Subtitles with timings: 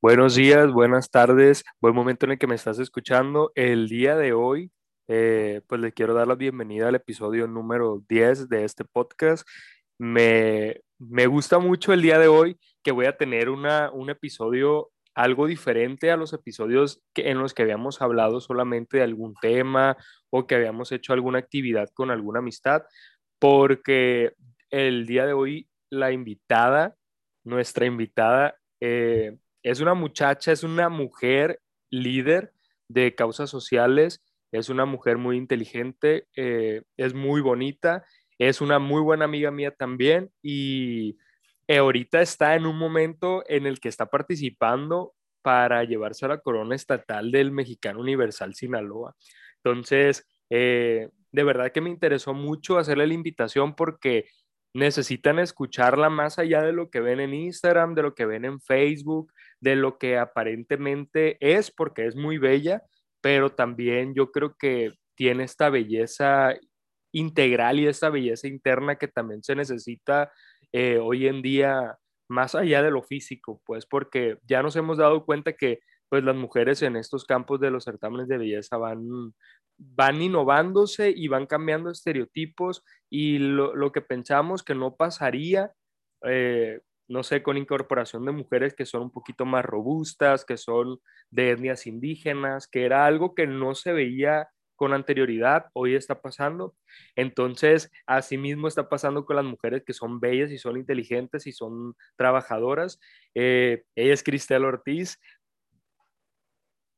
[0.00, 3.52] Buenos días, buenas tardes, buen momento en el que me estás escuchando.
[3.54, 4.72] El día de hoy,
[5.08, 9.46] eh, pues le quiero dar la bienvenida al episodio número 10 de este podcast.
[9.98, 14.90] Me, me gusta mucho el día de hoy que voy a tener una, un episodio
[15.14, 19.96] algo diferente a los episodios que, en los que habíamos hablado solamente de algún tema
[20.30, 22.82] o que habíamos hecho alguna actividad con alguna amistad,
[23.38, 24.34] porque
[24.70, 26.96] el día de hoy la invitada,
[27.44, 32.52] nuestra invitada, eh, es una muchacha, es una mujer líder
[32.88, 38.04] de causas sociales, es una mujer muy inteligente, eh, es muy bonita,
[38.38, 41.16] es una muy buena amiga mía también y
[41.68, 46.38] eh, ahorita está en un momento en el que está participando para llevarse a la
[46.38, 49.14] corona estatal del Mexicano Universal Sinaloa.
[49.56, 54.26] Entonces, de verdad que me interesó mucho hacerle la invitación porque
[54.74, 58.60] necesitan escucharla más allá de lo que ven en Instagram, de lo que ven en
[58.60, 62.82] Facebook, de lo que aparentemente es, porque es muy bella,
[63.20, 66.54] pero también yo creo que tiene esta belleza
[67.12, 70.32] integral y esta belleza interna que también se necesita
[70.72, 75.24] eh, hoy en día, más allá de lo físico, pues porque ya nos hemos dado
[75.26, 75.80] cuenta que
[76.12, 79.32] pues las mujeres en estos campos de los certámenes de belleza van,
[79.78, 85.72] van innovándose y van cambiando estereotipos y lo, que pensamos que no pasaría,
[86.26, 90.98] eh, no sé, con incorporación de mujeres que son un poquito más robustas, que son
[91.30, 96.74] de etnias indígenas, que era algo que no se veía con anterioridad, hoy está pasando.
[97.14, 101.94] Entonces, asimismo está pasando con las mujeres que son bellas y son inteligentes y son
[102.16, 103.00] trabajadoras.
[103.34, 105.20] Eh, ella es Cristel Ortiz.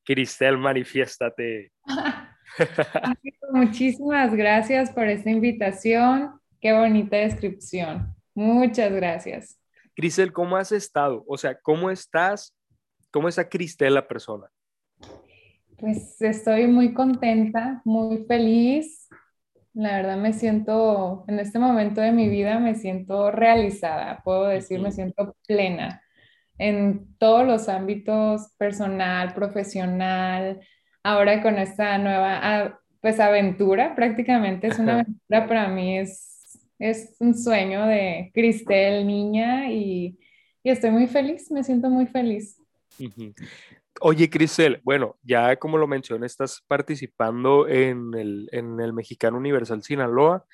[0.05, 1.73] Cristel, manifiéstate.
[3.51, 6.41] Muchísimas gracias por esta invitación.
[6.61, 8.15] Qué bonita descripción.
[8.35, 9.59] Muchas gracias.
[9.95, 11.25] Cristel, ¿cómo has estado?
[11.27, 12.55] O sea, ¿cómo estás?
[13.11, 14.47] ¿Cómo está Cristel la persona?
[15.79, 19.09] Pues estoy muy contenta, muy feliz.
[19.73, 24.81] La verdad me siento, en este momento de mi vida me siento realizada, puedo decir,
[24.81, 26.04] me siento plena
[26.59, 30.61] en todos los ámbitos personal, profesional,
[31.03, 37.37] ahora con esta nueva pues aventura, prácticamente es una aventura para mí, es, es un
[37.37, 40.19] sueño de Cristel, niña, y,
[40.63, 42.59] y estoy muy feliz, me siento muy feliz.
[44.01, 49.83] Oye, Cristel, bueno, ya como lo mencioné, estás participando en el, en el Mexicano Universal
[49.83, 50.47] Sinaloa.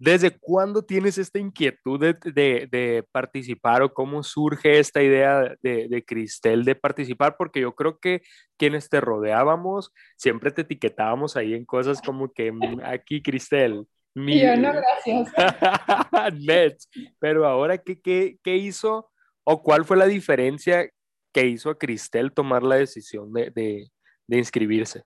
[0.00, 6.64] ¿Desde cuándo tienes esta inquietud de, participar o cómo surge esta idea de, de, Cristel
[6.64, 7.36] de participar?
[7.36, 8.22] Porque yo creo que
[8.56, 13.86] quienes te rodeábamos siempre te etiquetábamos ahí en cosas como que mm, aquí Cristel.
[14.14, 14.40] Mi...
[14.40, 15.32] Yo no, gracias.
[17.18, 19.10] Pero ahora, ¿qué, qué, ¿qué hizo
[19.42, 20.88] o cuál fue la diferencia
[21.32, 25.02] que hizo a Cristel tomar la decisión de, de inscribirse?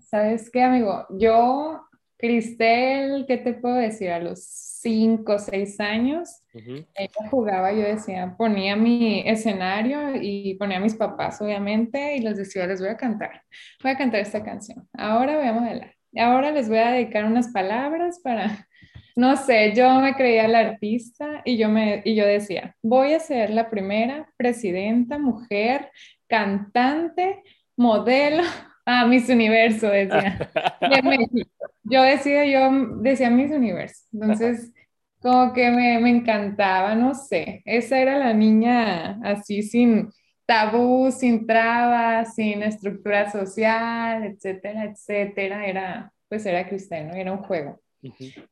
[0.00, 1.06] ¿Sabes qué, amigo?
[1.10, 1.86] Yo
[2.22, 4.10] Cristel, ¿qué te puedo decir?
[4.10, 10.76] A los cinco o seis años, ella jugaba, yo decía, ponía mi escenario y ponía
[10.76, 13.42] a mis papás, obviamente, y les decía, les voy a cantar,
[13.82, 14.88] voy a cantar esta canción.
[14.92, 15.94] Ahora voy a modelar.
[16.16, 18.68] Ahora les voy a dedicar unas palabras para,
[19.16, 23.18] no sé, yo me creía la artista y yo, me, y yo decía, voy a
[23.18, 25.90] ser la primera presidenta mujer,
[26.28, 27.42] cantante,
[27.76, 28.44] modelo
[28.84, 30.50] Ah, Miss Universo, decía.
[30.80, 31.50] De México.
[31.84, 32.70] Yo decía, yo
[33.00, 34.04] decía Miss Universo.
[34.12, 34.72] Entonces,
[35.20, 37.62] como que me, me, encantaba, no sé.
[37.64, 40.10] Esa era la niña así, sin
[40.46, 45.66] tabú, sin trabas, sin estructura social, etcétera, etcétera.
[45.66, 47.80] Era, pues era cristiano, era un juego.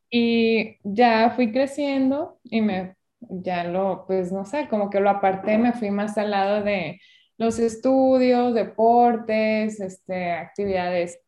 [0.09, 5.59] Y ya fui creciendo y me, ya lo, pues no sé, como que lo aparté,
[5.59, 7.01] me fui más al lado de
[7.41, 11.19] los estudios, deportes, este, actividades,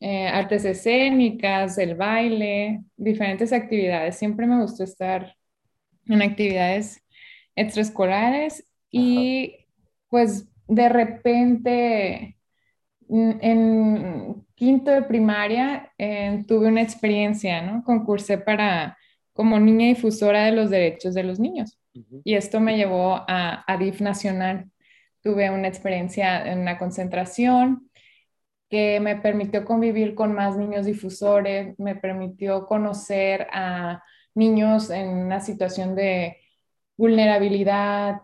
[0.00, 4.16] eh, artes escénicas, el baile, diferentes actividades.
[4.16, 5.36] Siempre me gustó estar
[6.06, 7.00] en actividades
[7.54, 9.68] extraescolares y
[10.08, 12.36] pues de repente
[13.08, 17.84] en quinto de primaria eh, tuve una experiencia, ¿no?
[17.84, 18.98] Concursé para
[19.32, 21.78] como niña difusora de los derechos de los niños.
[22.24, 24.71] Y esto me llevó a, a DIF Nacional
[25.22, 27.90] tuve una experiencia en una concentración
[28.68, 34.02] que me permitió convivir con más niños difusores, me permitió conocer a
[34.34, 36.38] niños en una situación de
[36.96, 38.22] vulnerabilidad,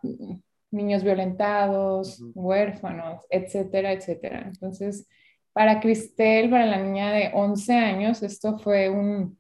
[0.71, 4.45] niños violentados, huérfanos, etcétera, etcétera.
[4.47, 5.07] Entonces,
[5.53, 9.39] para Cristel, para la niña de 11 años, esto fue un,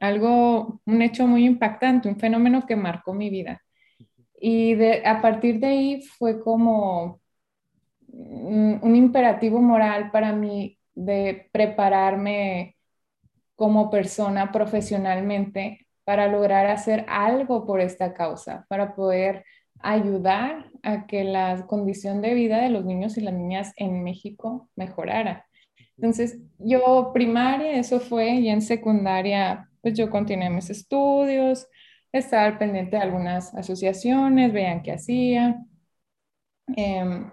[0.00, 3.62] algo, un hecho muy impactante, un fenómeno que marcó mi vida.
[4.40, 7.20] Y de, a partir de ahí fue como
[8.08, 12.76] un, imperativo moral para mí de prepararme
[13.56, 19.44] como persona profesionalmente para lograr hacer algo por esta causa, para poder
[19.80, 24.68] ayudar a que la condición de vida de los niños y las niñas en México
[24.74, 25.46] mejorara.
[25.96, 31.66] Entonces, yo primaria, eso fue, y en secundaria, pues yo continué mis estudios,
[32.12, 35.64] estaba pendiente de algunas asociaciones, veían qué hacía.
[36.76, 37.30] Em,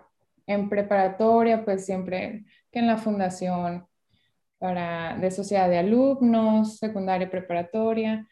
[0.47, 3.87] en preparatoria, pues siempre que en la fundación
[4.57, 8.27] para, de sociedad de alumnos, secundaria y preparatoria.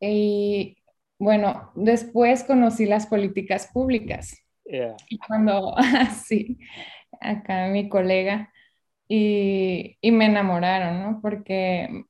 [0.00, 0.76] Y
[1.18, 4.36] bueno, después conocí las políticas públicas.
[4.64, 5.74] Y cuando,
[6.24, 6.58] sí,
[7.20, 8.52] acá mi colega,
[9.10, 11.20] y, y, me enamoraron, ¿no?
[11.22, 12.04] Porque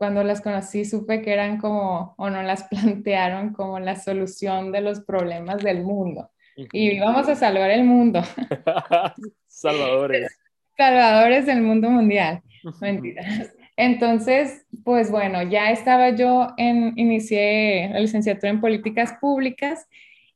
[0.00, 4.80] cuando las conocí supe que eran como, o no las plantearon como la solución de
[4.80, 6.30] los problemas del mundo.
[6.72, 8.22] Y íbamos a salvar el mundo.
[9.46, 10.40] Salvadores.
[10.78, 12.40] Salvadores del mundo mundial.
[12.80, 13.54] Mentiras.
[13.76, 19.86] Entonces, pues bueno, ya estaba yo en, inicié la licenciatura en políticas públicas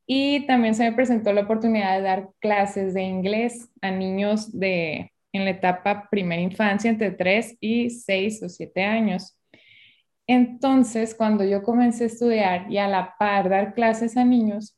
[0.07, 5.11] y también se me presentó la oportunidad de dar clases de inglés a niños de,
[5.33, 9.39] en la etapa primera infancia, entre 3 y 6 o 7 años.
[10.27, 14.77] Entonces, cuando yo comencé a estudiar y a la par dar clases a niños,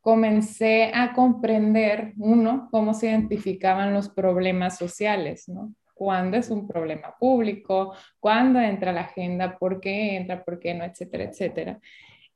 [0.00, 5.74] comencé a comprender, uno, cómo se identificaban los problemas sociales, ¿no?
[5.94, 10.84] cuándo es un problema público, cuándo entra la agenda, por qué entra, por qué no,
[10.84, 11.80] etcétera, etcétera.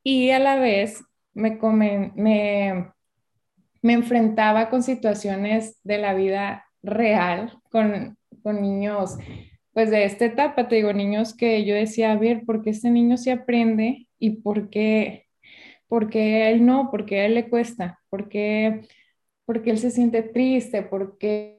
[0.03, 1.59] Y a la vez me,
[2.15, 2.93] me,
[3.83, 9.19] me enfrentaba con situaciones de la vida real, con, con niños,
[9.79, 12.91] pues de esta etapa, te digo, niños que yo decía, a ver, ¿por qué este
[12.91, 15.27] niño se aprende y por qué,
[15.87, 16.91] por qué él no?
[16.91, 18.01] ¿Por qué a él le cuesta?
[18.11, 18.83] ¿Por qué,
[19.45, 20.83] porque él se siente triste?
[20.83, 21.59] ¿Por qué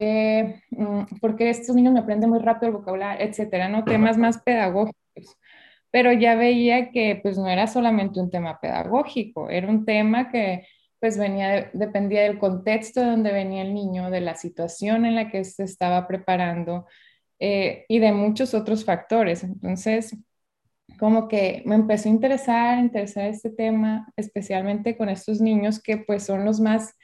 [0.00, 3.84] Mm, porque estos niños me aprenden muy rápido el vocabulario, etcétera, ¿no?
[3.84, 4.96] Temas más pedagógicos.
[5.90, 10.66] Pero ya veía que pues no era solamente un tema pedagógico, era un tema que
[11.00, 15.30] pues venía, dependía del contexto de donde venía el niño, de la situación en la
[15.30, 16.86] que se estaba preparando
[17.40, 19.42] eh, y de muchos otros factores.
[19.42, 20.16] Entonces,
[20.98, 26.24] como que me empezó a interesar, interesar este tema, especialmente con estos niños que pues
[26.24, 26.94] son los más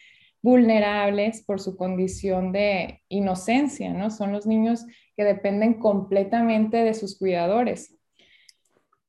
[0.42, 4.10] vulnerables por su condición de inocencia, ¿no?
[4.10, 4.84] Son los niños
[5.16, 7.96] que dependen completamente de sus cuidadores.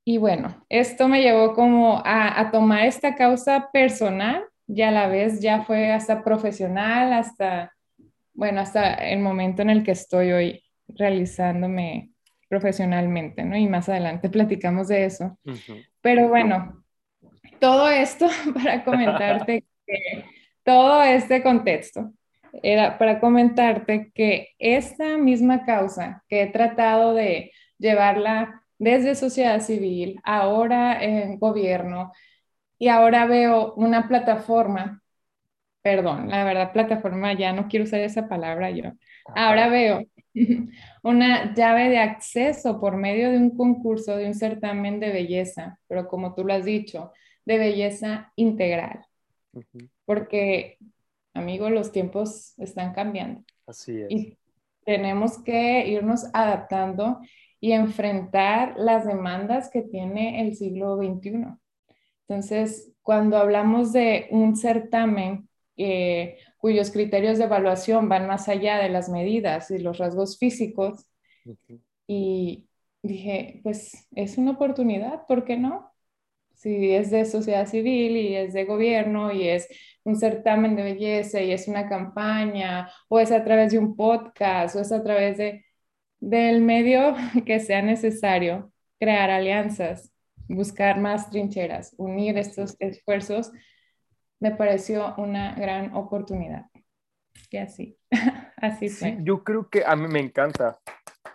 [0.05, 5.41] Y bueno, esto me llevó como a, tomar esta causa personal y a la vez
[5.41, 7.73] ya fue hasta profesional, hasta,
[8.33, 12.11] bueno, hasta el momento en el que estoy hoy realizándome
[12.49, 13.57] profesionalmente, ¿no?
[13.57, 15.37] Y más adelante platicamos de eso.
[16.01, 16.83] Pero bueno,
[17.59, 20.25] todo esto para comentarte que
[20.63, 22.11] todo este contexto
[22.63, 30.19] era para comentarte que esta misma causa que he tratado de llevarla desde sociedad civil,
[30.23, 32.11] ahora en gobierno,
[32.79, 35.01] y ahora veo una plataforma,
[35.81, 38.91] perdón, la verdad plataforma, ya no quiero usar esa palabra yo,
[39.35, 40.03] ahora veo
[41.03, 46.07] una llave de acceso por medio de un concurso, de un certamen de belleza, pero
[46.07, 47.11] como tú lo has dicho,
[47.45, 49.07] de belleza integral
[50.05, 50.77] porque,
[51.33, 53.43] amigo, los tiempos están cambiando.
[53.65, 54.07] Así es.
[54.09, 54.37] Y
[54.85, 57.19] tenemos que irnos adaptando
[57.59, 61.57] y enfrentar las demandas que tiene el siglo XXI.
[62.27, 65.46] Entonces, cuando hablamos de un certamen
[65.77, 71.05] eh, cuyos criterios de evaluación van más allá de las medidas y los rasgos físicos,
[72.07, 72.67] y
[73.01, 75.91] dije, pues es una oportunidad, ¿por qué no?
[76.55, 79.67] Si es de sociedad civil y es de gobierno y es
[80.03, 84.75] un certamen de belleza y es una campaña, o es a través de un podcast,
[84.75, 85.65] o es a través de,
[86.19, 87.15] del medio
[87.45, 90.11] que sea necesario, crear alianzas,
[90.47, 93.51] buscar más trincheras, unir estos esfuerzos,
[94.39, 96.65] me pareció una gran oportunidad.
[97.49, 97.97] Y así,
[98.57, 99.17] así fue.
[99.21, 100.79] yo creo que a mí me encanta.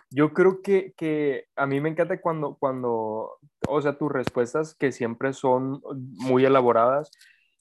[0.09, 4.91] Yo creo que, que, a mí me encanta cuando, cuando, o sea, tus respuestas que
[4.91, 7.09] siempre son muy elaboradas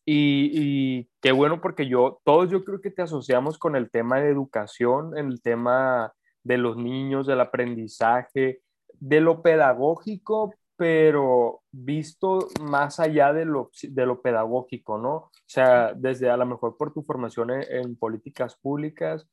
[0.04, 4.30] y, qué bueno porque yo, todos yo creo que te asociamos con el tema de
[4.30, 8.60] educación, el tema de los niños, del aprendizaje,
[8.94, 15.14] de lo pedagógico, pero visto más allá de lo, de lo pedagógico, ¿no?
[15.14, 19.28] O sea, desde a lo mejor por tu formación en, políticas públicas,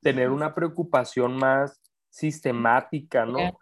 [0.00, 3.58] tener una preocupación más sistemática, ¿no?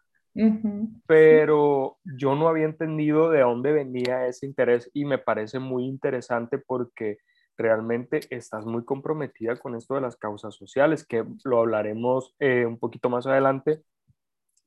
[1.06, 6.58] pero yo no había entendido de dónde venía ese interés y me parece muy interesante
[6.58, 7.20] porque
[7.56, 12.78] realmente estás muy comprometida con esto de las causas sociales, que lo hablaremos eh, un
[12.78, 13.82] poquito más adelante,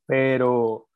[0.08, 0.88] pero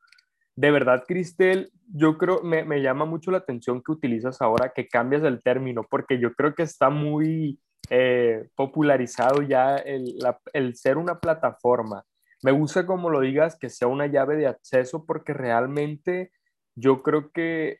[0.58, 4.88] de verdad, Cristel, yo creo, me, me, llama mucho la atención que utilizas ahora, que
[4.88, 7.60] cambias el término, porque yo creo que está muy
[7.90, 10.18] eh, popularizado ya el,
[10.52, 12.04] el ser una plataforma.
[12.42, 16.32] Me gusta como lo digas, que sea una llave de acceso, porque realmente
[16.74, 17.78] yo creo que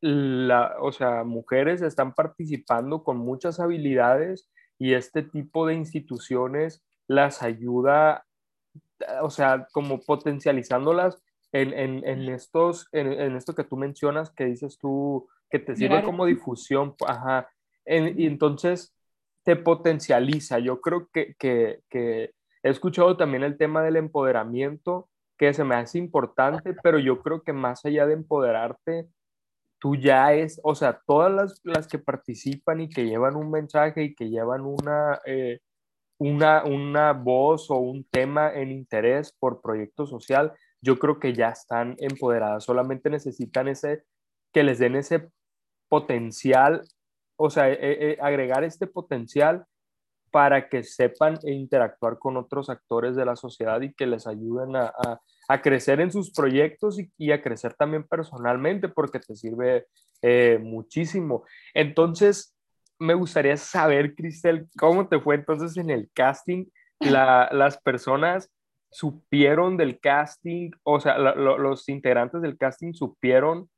[0.00, 7.42] la, o sea, mujeres están participando con muchas habilidades y este tipo de instituciones las
[7.42, 8.24] ayuda,
[9.20, 11.22] o sea, como potencializándolas
[11.54, 16.26] en, en, estos, en, esto que tú mencionas, que dices tú, que te sirve como
[16.26, 17.48] difusión, ajá,
[17.86, 18.92] y entonces
[19.44, 20.58] te potencializa.
[20.58, 22.32] Yo creo que, que, que
[22.62, 25.08] he escuchado también el tema del empoderamiento,
[25.38, 29.08] que se me hace importante, pero yo creo que más allá de empoderarte,
[29.78, 34.02] tú ya es, o sea, todas las, las que participan y que llevan un mensaje
[34.02, 35.60] y que llevan una, eh,
[36.18, 40.52] una, una voz o un tema en interés por proyecto social,
[40.84, 44.04] yo creo que ya están empoderadas, solamente necesitan ese,
[44.52, 45.30] que les den ese
[45.88, 46.82] potencial,
[47.36, 49.64] o sea, eh, eh, agregar este potencial
[50.30, 54.92] para que sepan interactuar con otros actores de la sociedad y que les ayuden a,
[55.48, 59.86] a, crecer en sus proyectos y, a crecer también personalmente, porque te sirve
[60.20, 61.44] eh, muchísimo.
[61.72, 62.54] Entonces,
[62.98, 66.66] me gustaría saber, Cristel, cómo te fue entonces en el casting.
[67.00, 68.50] La, las personas
[68.94, 73.68] supieron del casting, o sea, los integrantes del casting supieron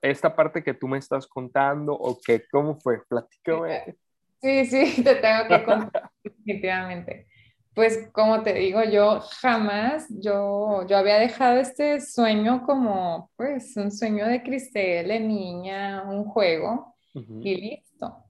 [0.00, 3.96] esta parte que tú me estás contando o qué, cómo fue, platícame.
[4.40, 7.26] Sí, sí, te tengo que contar definitivamente.
[7.74, 13.90] Pues como te digo, yo jamás, yo, yo había dejado este sueño como, pues, un
[13.90, 18.24] sueño de Cristel, de niña, un juego y listo.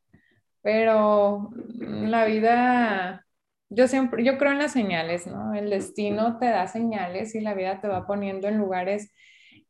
[0.62, 3.26] Pero la vida
[3.70, 5.54] yo siempre, yo creo en las señales, ¿no?
[5.54, 9.12] El destino te da señales y la vida te va poniendo en lugares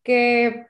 [0.02, 0.66] que,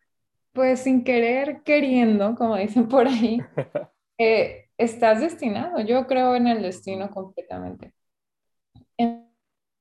[0.53, 3.41] pues sin querer, queriendo, como dicen por ahí,
[4.19, 5.81] eh, estás destinado.
[5.81, 7.95] Yo creo en el destino completamente.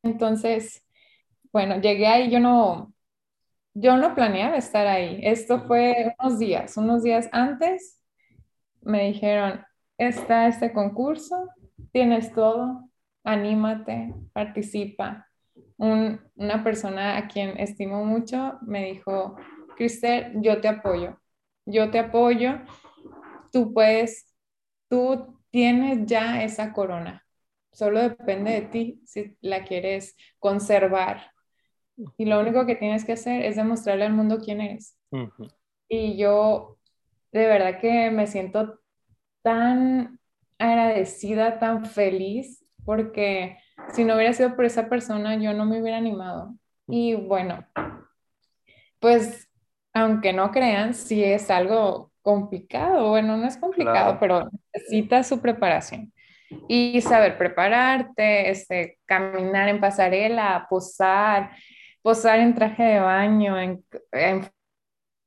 [0.03, 0.85] Entonces,
[1.51, 2.93] bueno, llegué ahí, yo no,
[3.73, 5.19] yo no planeaba estar ahí.
[5.23, 7.99] Esto fue unos días, unos días antes,
[8.81, 9.65] me dijeron,
[9.97, 11.49] está este concurso,
[11.91, 12.88] tienes todo,
[13.29, 15.27] anímate, participa.
[15.77, 19.37] una persona a quien estimo mucho me dijo,
[19.77, 21.19] Cristel, yo te apoyo,
[21.65, 22.59] yo te apoyo,
[23.51, 24.35] tú puedes,
[24.89, 27.25] tú tienes ya esa corona,
[27.71, 31.31] solo depende de ti si la quieres conservar.
[32.17, 34.97] Y lo único que tienes que hacer es demostrarle al mundo quién eres.
[35.87, 36.77] Y yo
[37.31, 38.79] de verdad que me siento
[39.41, 40.19] tan
[40.57, 42.58] agradecida, tan feliz
[42.89, 43.59] porque
[43.93, 46.55] si no hubiera sido por esa persona, yo no me hubiera animado.
[46.87, 47.63] Y bueno,
[48.99, 49.47] pues
[49.93, 53.09] aunque no crean, sí es algo complicado.
[53.09, 56.11] Bueno, no es complicado, pero necesita su preparación.
[56.67, 61.51] Y saber prepararte, este, caminar en pasarela, posar,
[62.01, 64.49] posar en traje de baño, en, en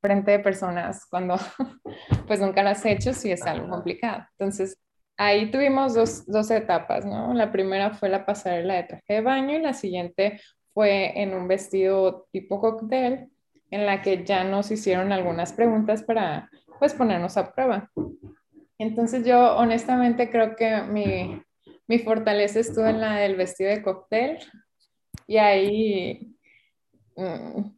[0.00, 1.36] frente de personas, cuando
[2.26, 4.26] pues nunca lo has hecho, sí es algo complicado.
[4.36, 4.76] Entonces,
[5.16, 5.94] ahí tuvimos
[6.26, 7.34] dos, etapas, ¿no?
[7.34, 10.40] La primera fue la pasarela de traje de baño y la siguiente
[10.74, 13.28] fue en un vestido tipo cóctel,
[13.70, 17.90] en la que ya nos hicieron algunas preguntas para, pues, ponernos a prueba.
[18.78, 21.42] Entonces yo honestamente creo que mi,
[21.86, 24.38] mi fortaleza estuvo en la del vestido de cóctel
[25.26, 26.31] y ahí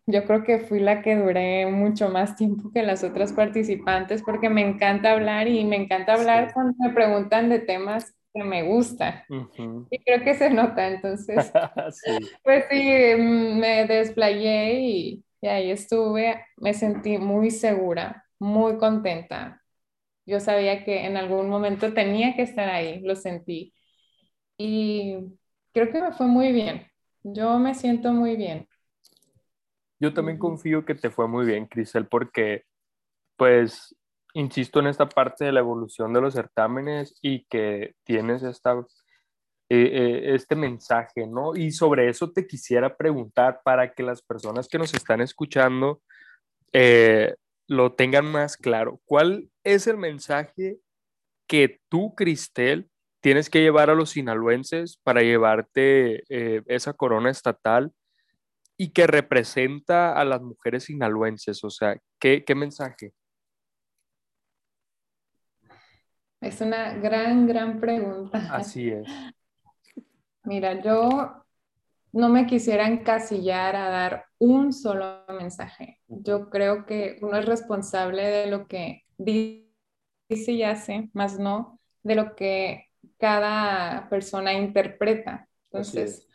[0.06, 4.48] yo creo que fui la que duré mucho más tiempo que las otras participantes porque
[4.50, 9.22] me encanta hablar y me encanta hablar cuando me preguntan de temas que me gustan.
[9.90, 11.54] Y creo que se nota, entonces,
[12.44, 12.76] pues sí,
[13.18, 19.62] mm, me desplayé y, y ahí estuve, me sentí muy segura, muy contenta.
[20.26, 23.74] Yo sabía que en algún momento tenía que estar ahí, lo sentí.
[24.58, 25.16] Y
[25.72, 26.86] creo que me fue muy bien.
[27.24, 28.68] Yo me siento muy bien.
[30.04, 32.64] Yo también confío que te fue muy bien, Crisel, porque,
[33.38, 33.96] pues,
[34.34, 38.84] insisto en esta parte de la evolución de los certámenes y que tienes esta, eh,
[39.70, 41.56] eh, este mensaje, ¿no?
[41.56, 46.02] Y sobre eso te quisiera preguntar para que las personas que nos están escuchando
[46.74, 47.34] eh,
[47.66, 49.00] lo tengan más claro.
[49.06, 50.80] ¿Cuál es el mensaje
[51.48, 52.90] que tú, Cristel,
[53.22, 56.24] tienes que llevar a los sinaloenses para llevarte
[56.70, 57.90] esa corona estatal
[58.76, 61.62] y que representa a las mujeres sinaloenses?
[61.64, 63.12] O sea, ¿qué, qué mensaje?
[66.40, 68.48] Es una gran, gran pregunta.
[68.50, 69.06] Así es.
[70.44, 71.44] Mira, yo
[72.12, 76.00] no me quisiera encasillar a dar un solo mensaje.
[76.06, 79.72] Yo creo que uno es responsable de lo que dice
[80.28, 85.48] y hace, más no de lo que cada persona interpreta.
[85.64, 86.28] Entonces,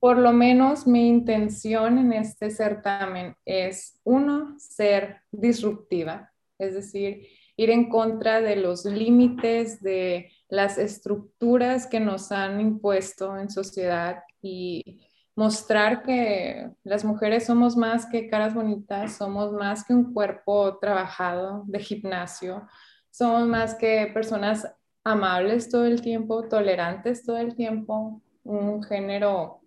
[0.00, 7.26] por lo menos mi intención en este certamen es, uno, ser disruptiva, es decir,
[7.56, 14.22] ir en contra de los límites, de las estructuras que nos han impuesto en sociedad
[14.42, 15.00] y
[15.34, 21.62] mostrar que las mujeres somos más que caras bonitas, somos más que un cuerpo trabajado
[21.66, 22.66] de gimnasio,
[23.10, 24.66] somos más que personas
[25.04, 29.60] amables todo el tiempo, tolerantes todo el tiempo, un género,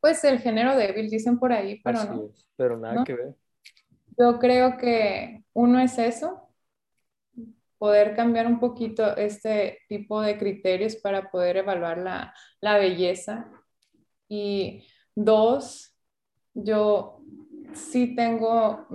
[0.00, 2.30] pues el género débil dicen por ahí, pero no.
[2.56, 3.34] pero nada que ver.
[4.18, 6.48] Yo creo que uno es eso,
[7.78, 13.50] poder cambiar un poquito este tipo de criterios para poder evaluar la, la belleza
[14.28, 15.96] y dos,
[16.54, 17.22] yo
[17.72, 18.86] sí tengo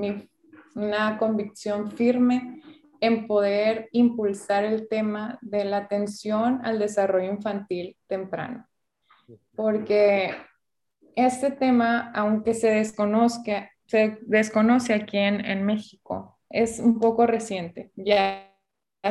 [0.76, 2.62] una convicción firme
[3.02, 8.68] en poder impulsar el tema de la atención al desarrollo infantil temprano.
[9.56, 10.32] Porque
[11.16, 17.92] este tema, aunque se desconozca, se desconoce aquí en, en México, es un poco reciente.
[17.96, 18.52] Ya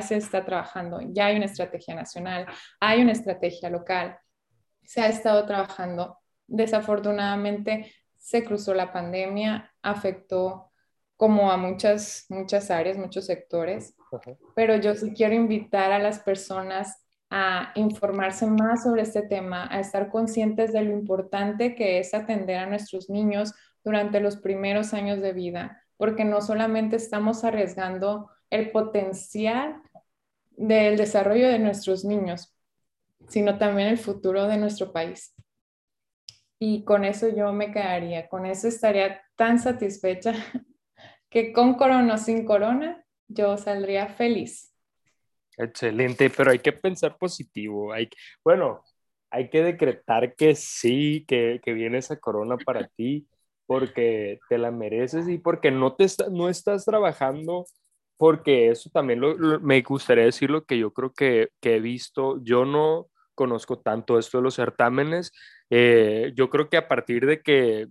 [0.03, 2.47] se está trabajando, ya hay una estrategia nacional,
[2.81, 4.19] hay una estrategia local
[4.85, 6.19] se ha estado trabajando.
[6.47, 10.71] Desafortunadamente se cruzó la pandemia, afectó
[11.17, 13.95] como a muchas, muchas áreas, muchos sectores,
[14.55, 17.04] pero yo sí quiero invitar a las personas
[17.37, 22.59] a informarse más sobre este tema, a estar conscientes de lo importante que es atender
[22.59, 28.71] a nuestros niños durante los primeros años de vida, porque no solamente estamos arriesgando el
[28.71, 29.83] potencial
[30.53, 32.57] del desarrollo de nuestros niños,
[33.27, 35.35] sino también el futuro de nuestro país.
[36.61, 40.35] Y con eso yo me quedaría, con eso estaría tan satisfecha
[41.31, 44.74] que con corona o sin corona, yo saldría feliz.
[45.57, 47.93] Excelente, pero hay que pensar positivo.
[47.93, 48.09] Hay,
[48.45, 48.83] bueno,
[49.31, 53.27] hay que decretar que sí, que, que viene esa corona para ti,
[53.67, 57.67] porque te la mereces y porque no, te no estás trabajando,
[58.17, 59.21] porque eso también
[59.63, 62.41] me gustaría decir lo que yo creo que, que he visto.
[62.43, 65.33] Yo no, conozco tanto esto de los certámenes.
[65.71, 67.89] Eh, yo creo que a partir de que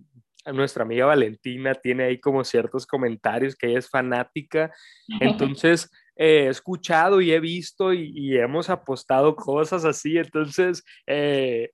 [0.52, 4.72] nuestra amiga Valentina tiene ahí como ciertos comentarios que ella es fanática,
[5.20, 11.70] entonces he escuchado y he visto y, hemos apostado cosas así, entonces eh,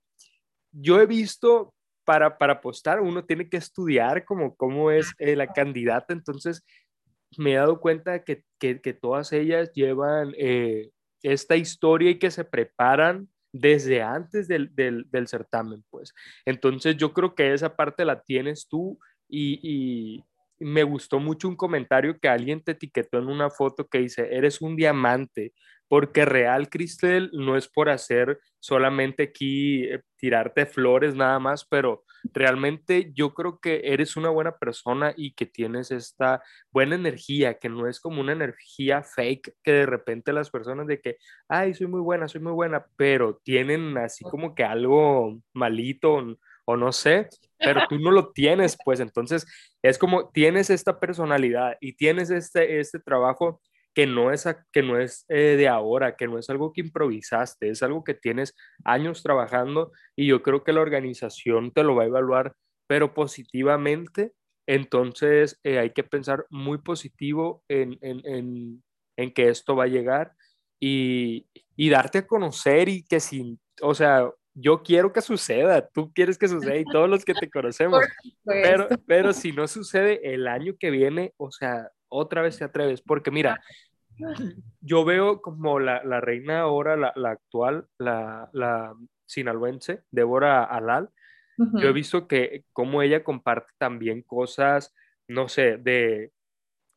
[0.71, 1.73] yo he visto
[2.03, 6.63] para, para apostar uno tiene que estudiar como cómo es eh, la candidata, entonces
[7.37, 10.33] me he dado cuenta que, que, que todas ellas llevan
[11.23, 14.73] esta historia y que se preparan desde antes del,
[15.27, 16.13] certamen, pues.
[16.45, 20.23] Entonces yo creo que esa parte la tienes tú y,
[20.61, 24.61] me gustó mucho un comentario que alguien te etiquetó en una foto que dice, eres
[24.61, 25.53] un diamante,
[25.87, 32.05] porque real, Cristel, no es por hacer solamente aquí eh, tirarte flores nada más, pero
[32.33, 37.67] realmente yo creo que eres una buena persona y que tienes esta buena energía, que
[37.67, 41.17] no es como una energía fake que de repente las personas de que,
[41.49, 46.23] ay, soy muy buena, soy muy buena, pero tienen así como que algo malito
[46.63, 49.45] o no sé, pero tú no lo tienes, pues entonces
[49.83, 53.61] es como tienes esta personalidad y tienes este, este trabajo
[53.93, 57.69] que no es, que no es eh, de ahora, que no es algo que improvisaste,
[57.69, 62.03] es algo que tienes años trabajando y yo creo que la organización te lo va
[62.03, 62.55] a evaluar,
[62.87, 64.33] pero positivamente.
[64.67, 68.81] Entonces eh, hay que pensar muy positivo en, en,
[69.17, 70.33] en, que esto va a llegar
[70.79, 76.11] y, y darte a conocer y que sin, o sea, yo quiero que suceda, tú
[76.13, 78.01] quieres que suceda y todos los que te conocemos,
[78.45, 83.01] pero, pero si no sucede el año que viene, o sea, otra vez te atreves,
[83.01, 83.61] porque mira,
[84.81, 88.93] yo veo como la, la reina ahora, la, la actual, la, la,
[89.31, 91.09] sinaloense, Débora Alal,
[91.57, 94.93] yo he visto que como ella comparte también cosas,
[95.27, 96.31] no sé, de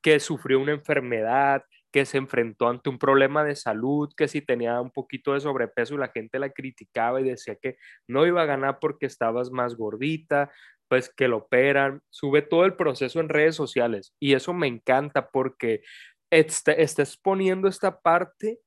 [0.03, 1.65] que sufrió una enfermedad,
[1.95, 5.97] que se enfrentó ante un problema de salud, que si tenía un poquito de sobrepeso
[5.97, 7.77] la gente la criticaba y decía que
[8.09, 10.51] no iba a ganar porque estabas más gordita,
[10.89, 15.31] pues que lo operan, sube todo el proceso en redes sociales y eso me encanta
[15.31, 15.83] porque
[16.33, 18.59] está, está exponiendo esta parte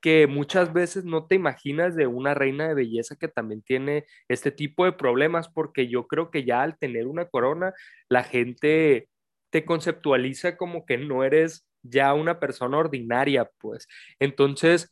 [0.00, 4.52] que muchas veces no te imaginas de una reina de belleza que también tiene este
[4.52, 7.74] tipo de problemas, porque yo creo que ya al tener una corona,
[8.08, 9.08] la gente
[9.50, 13.86] te conceptualiza como que no eres ya una persona ordinaria, pues.
[14.18, 14.90] Entonces,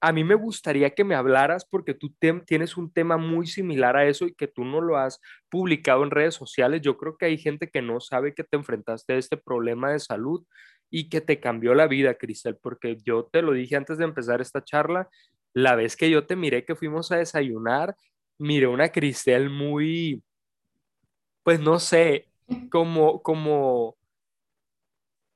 [0.00, 2.12] a mí me gustaría que me hablaras porque tú
[2.44, 6.10] tienes un tema muy similar a eso y que tú no lo has publicado en
[6.10, 6.80] redes sociales.
[6.82, 10.00] Yo creo que hay gente que no sabe que te enfrentaste a este problema de
[10.00, 10.44] salud
[10.90, 14.40] y que te cambió la vida, Cristel, porque yo te lo dije antes de empezar
[14.40, 15.08] esta charla,
[15.54, 17.94] la vez que yo te miré que fuimos a desayunar,
[18.38, 20.22] miré una Cristel muy,
[21.44, 22.28] pues no sé,
[22.70, 23.96] como, como,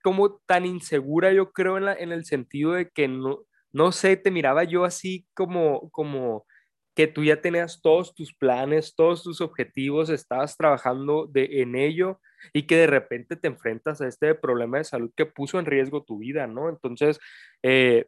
[0.07, 3.41] como tan insegura, yo creo, en, la, en el sentido de que no,
[3.73, 6.47] no sé, te miraba yo así como, como
[6.95, 12.21] que tú ya tenías todos tus planes, todos tus objetivos, estabas trabajando de, en ello
[12.53, 16.05] y que de repente te enfrentas a este problema de salud que puso en riesgo
[16.05, 16.69] tu vida, ¿no?
[16.69, 17.19] Entonces,
[17.65, 18.07] eh,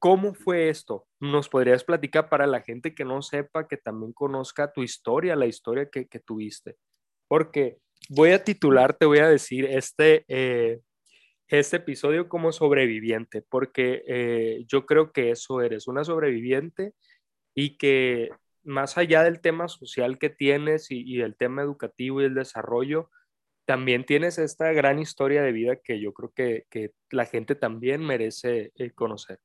[0.00, 1.06] ¿cómo fue esto?
[1.20, 5.46] ¿Nos podrías platicar para la gente que no sepa, que también conozca tu historia, la
[5.46, 6.78] historia que, tuviste?
[7.28, 7.78] Porque
[8.10, 10.80] voy a titular, te voy a decir, este, eh,
[11.48, 16.94] este episodio como sobreviviente, porque eh, yo creo que eso eres, una sobreviviente
[17.54, 18.30] y que
[18.64, 23.10] más allá del tema social que tienes y, y del tema educativo y el desarrollo,
[23.64, 28.04] también tienes esta gran historia de vida que yo creo que, que la gente también
[28.04, 29.38] merece eh, conocer.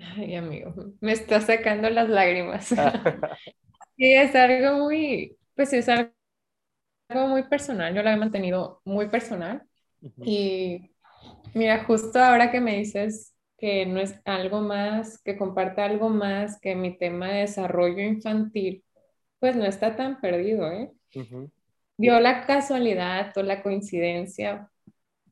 [0.00, 2.68] Ay, amigo, me está sacando las lágrimas.
[3.96, 6.12] sí, es algo muy, pues es algo
[7.28, 9.62] muy personal, yo lo he mantenido muy personal.
[10.22, 10.90] Y
[11.54, 16.58] mira, justo ahora que me dices que no es algo más, que comparte algo más
[16.60, 18.84] que mi tema de desarrollo infantil,
[19.38, 20.90] pues no está tan perdido, ¿eh?
[21.96, 24.70] dio la casualidad o la coincidencia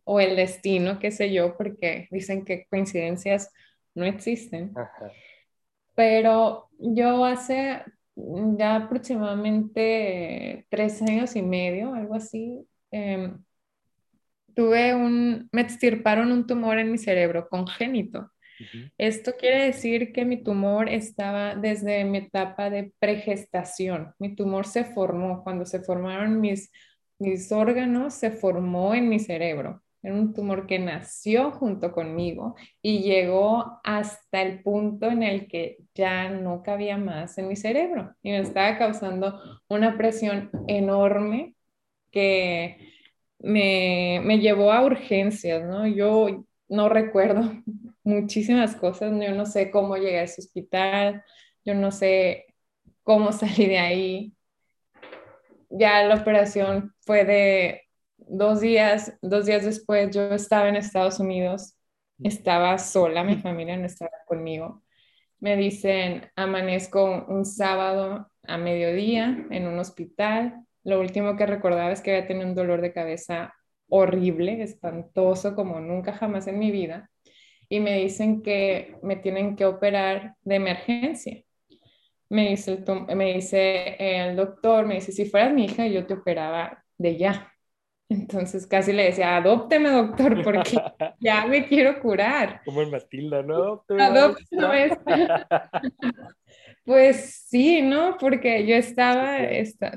[0.05, 3.51] o el destino, qué sé yo, porque dicen que coincidencias
[3.95, 4.73] no existen.
[5.95, 7.83] Pero yo hace
[8.17, 13.43] ya aproximadamente tres años y medio, algo así, em,
[14.59, 18.33] tuve un, me extirparon un tumor en mi cerebro congénito.
[18.99, 24.15] Esto quiere decir que mi tumor estaba desde mi etapa de pregestación.
[24.19, 26.73] Mi tumor se formó cuando se formaron mis,
[27.21, 29.81] mis órganos, se formó en mi cerebro.
[30.03, 35.77] Era un tumor que nació junto conmigo y llegó hasta el punto en el que
[35.95, 41.55] ya no cabía más en mi cerebro y me estaba causando una presión enorme
[42.11, 42.98] que
[43.39, 45.87] me, me llevó a urgencias, ¿no?
[45.87, 47.43] Yo no recuerdo
[48.05, 49.13] muchísimas cosas.
[49.21, 51.25] Yo no sé cómo llegué a ese hospital,
[51.65, 52.47] yo no sé
[53.03, 54.35] cómo salí de ahí.
[55.71, 57.83] Ya la operación fue de
[58.17, 61.75] dos días, dos días después yo estaba en Estados Unidos,
[62.23, 64.83] estaba sola, mi familia no estaba conmigo.
[65.41, 70.67] Me dicen, amanezco un sábado a mediodía en un hospital.
[70.89, 73.53] Lo último que recordaba es que había tenido un dolor de cabeza
[73.91, 77.11] horrible, espantoso, como nunca jamás en mi vida
[77.69, 81.43] y me dicen que me tienen que operar de emergencia.
[82.31, 86.15] Me dice el, me dice el doctor, me dice, si fueras mi hija, yo te
[86.15, 87.53] operaba de ya.
[88.09, 90.81] Entonces casi le decía, adópteme, doctor, porque
[91.21, 92.63] ya me quiero curar.
[92.65, 93.85] Como en Matilda, ¿no?
[93.91, 94.97] Adópteme.
[96.89, 98.17] pues sí, ¿no?
[98.19, 99.37] Porque yo estaba,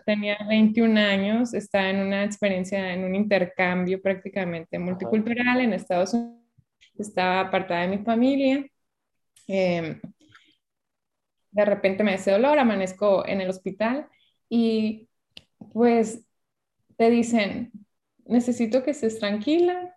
[0.05, 6.41] tenía 21 años, estaba en una experiencia, en un intercambio prácticamente multicultural en Estados Unidos
[6.99, 8.67] estaba apartada de mi familia.
[9.47, 10.01] Em,
[11.51, 14.09] de repente me hace dolor, amanezco en el hospital
[14.49, 15.07] y
[15.71, 16.25] pues
[16.97, 17.71] te dicen,
[18.25, 19.95] necesito que estés tranquila,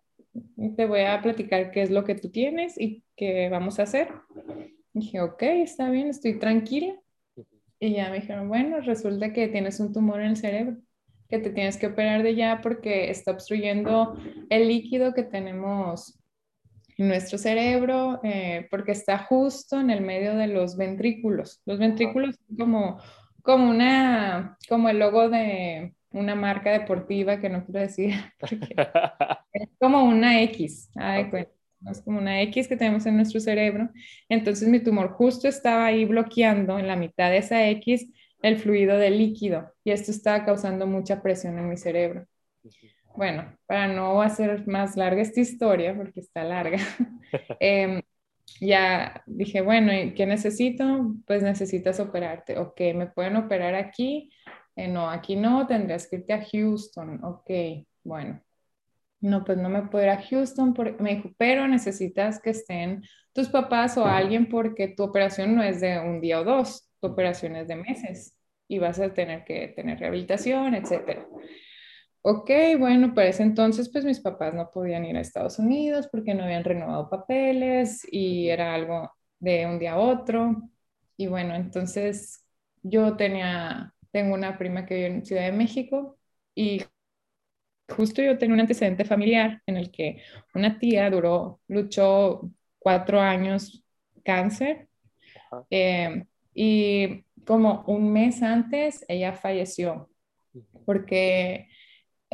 [0.76, 4.12] te voy a platicar qué es lo que tú tienes y qué vamos a hacer.
[4.94, 6.94] Dije, ok, está bien, estoy tranquila.
[7.78, 10.76] Y ya me dijeron, bueno, resulta que tienes un tumor en el cerebro,
[11.28, 14.16] que te tienes que operar de ya porque está obstruyendo
[14.48, 16.18] el líquido que tenemos
[16.96, 21.60] en nuestro cerebro eh, porque está justo en el medio de los ventrículos.
[21.66, 23.00] Los ventrículos son como,
[23.42, 28.14] como, una, como el logo de una marca deportiva que no quiero decir,
[29.52, 30.90] es como una X,
[31.90, 33.90] es como una X que tenemos en nuestro cerebro.
[34.28, 38.06] Entonces mi tumor justo estaba ahí bloqueando en la mitad de esa X
[38.42, 42.26] el fluido del líquido y esto estaba causando mucha presión en mi cerebro.
[43.16, 46.78] Bueno, para no hacer más larga esta historia, porque está larga,
[47.60, 48.02] em,
[48.60, 51.14] ya dije, bueno, ¿y qué necesito?
[51.26, 52.58] Pues necesitas operarte.
[52.58, 54.30] Ok, ¿me pueden operar aquí?
[54.76, 57.22] Eh, no, aquí no, tendrías que irte a Houston.
[57.24, 57.50] Ok,
[58.02, 58.40] bueno.
[59.24, 63.48] No, pues no me puedo ir a Houston, me dijo, pero necesitas que estén tus
[63.48, 67.56] papás o alguien porque tu operación no es de un día o dos, tu operación
[67.56, 68.36] es de meses
[68.68, 71.26] y vas a tener que tener rehabilitación, etcétera.
[72.20, 76.34] Ok, bueno, para ese entonces pues mis papás no podían ir a Estados Unidos porque
[76.34, 80.68] no habían renovado papeles y era algo de un día a otro.
[81.16, 82.44] Y bueno, entonces
[82.82, 86.18] yo tenía, tengo una prima que vive en Ciudad de México
[86.54, 86.82] y
[87.88, 90.22] justo yo tenía un antecedente familiar en el que
[90.54, 93.84] una tía duró, luchó cuatro años
[94.24, 94.88] cáncer
[95.70, 100.08] eh, y como un mes antes ella falleció
[100.86, 101.68] porque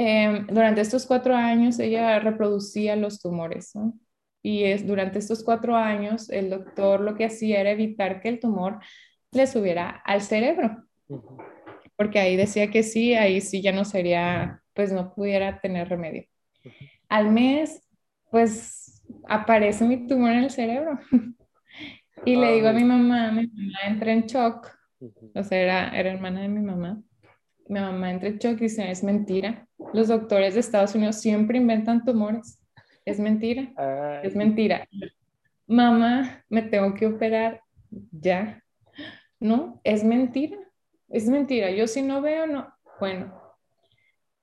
[0.02, 3.92] Em, durante estos cuatro años ella reproducía los tumores, ¿no?
[4.42, 8.40] Y es, durante estos cuatro años el doctor lo que hacía era evitar que el
[8.40, 8.78] tumor
[9.32, 10.84] le subiera al cerebro,
[11.96, 16.24] porque ahí decía que sí, ahí sí ya no sería, pues no pudiera tener remedio.
[17.08, 17.86] Al mes,
[18.30, 20.98] pues aparece mi tumor en el cerebro.
[22.24, 24.68] y le digo a mi mamá, mi mamá entra en shock,
[25.34, 27.02] o sea, era, era hermana de mi mamá
[27.70, 29.64] mi mamá entra en shock y dice, es mentira.
[29.94, 32.60] Los doctores de Estados Unidos siempre inventan tumores.
[33.04, 33.72] Es mentira.
[34.24, 34.88] Es mentira.
[35.68, 37.62] Mamá, me tengo que operar
[38.10, 38.60] ya.
[39.38, 40.58] No, es mentira.
[41.08, 41.70] Es mentira.
[41.70, 42.74] Yo si no veo, no.
[42.98, 43.39] Bueno,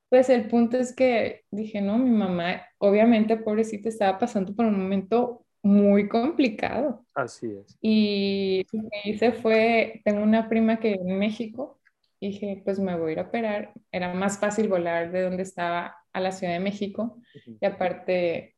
[0.09, 4.79] pues el punto es que dije, no, mi mamá, obviamente, pobrecita, estaba pasando por un
[4.79, 7.05] momento muy complicado.
[7.13, 7.77] Así es.
[7.81, 11.77] Y lo que hice fue, tengo una prima que vive en México
[12.19, 13.73] dije, pues me voy a ir a operar.
[13.91, 17.19] Era más fácil volar de donde estaba a la Ciudad de México.
[17.59, 18.55] Y aparte,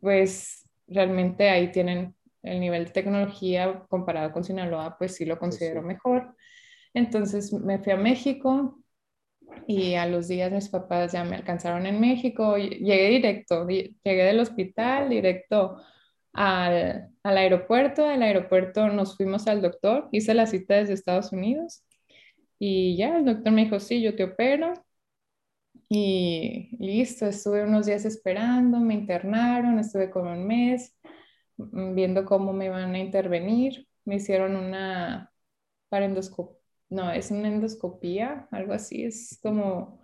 [0.00, 5.40] pues realmente ahí tienen el nivel de tecnología comparado con Sinaloa, pues sí lo pues
[5.40, 6.34] considero mejor.
[6.94, 8.80] Entonces me fui a México
[9.66, 12.56] y a los días mis papás ya me alcanzaron en México.
[12.56, 15.78] Llegué directo, llegué del hospital directo
[16.32, 18.04] al, al aeropuerto.
[18.04, 21.84] Del aeropuerto nos fuimos al doctor, hice la cita desde Estados Unidos
[22.60, 24.74] y ya el doctor me dijo, sí, yo te opero.
[25.88, 30.96] Y listo, estuve unos días esperando, me internaron, estuve como un mes
[31.56, 33.88] mm, viendo cómo me iban a intervenir.
[34.04, 35.32] Me hicieron una
[35.88, 36.59] parendoscopia,
[36.90, 40.00] no, es una endoscopía, algo así, es como,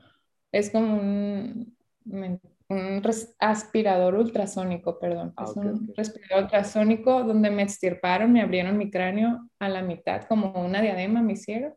[0.53, 3.03] es como un, un
[3.39, 9.51] aspirador ultrasónico, perdón, ah, es un respirador ultrasónico donde me extirparon, me abrieron mi cráneo
[9.59, 11.75] a la mitad, como una diadema me hicieron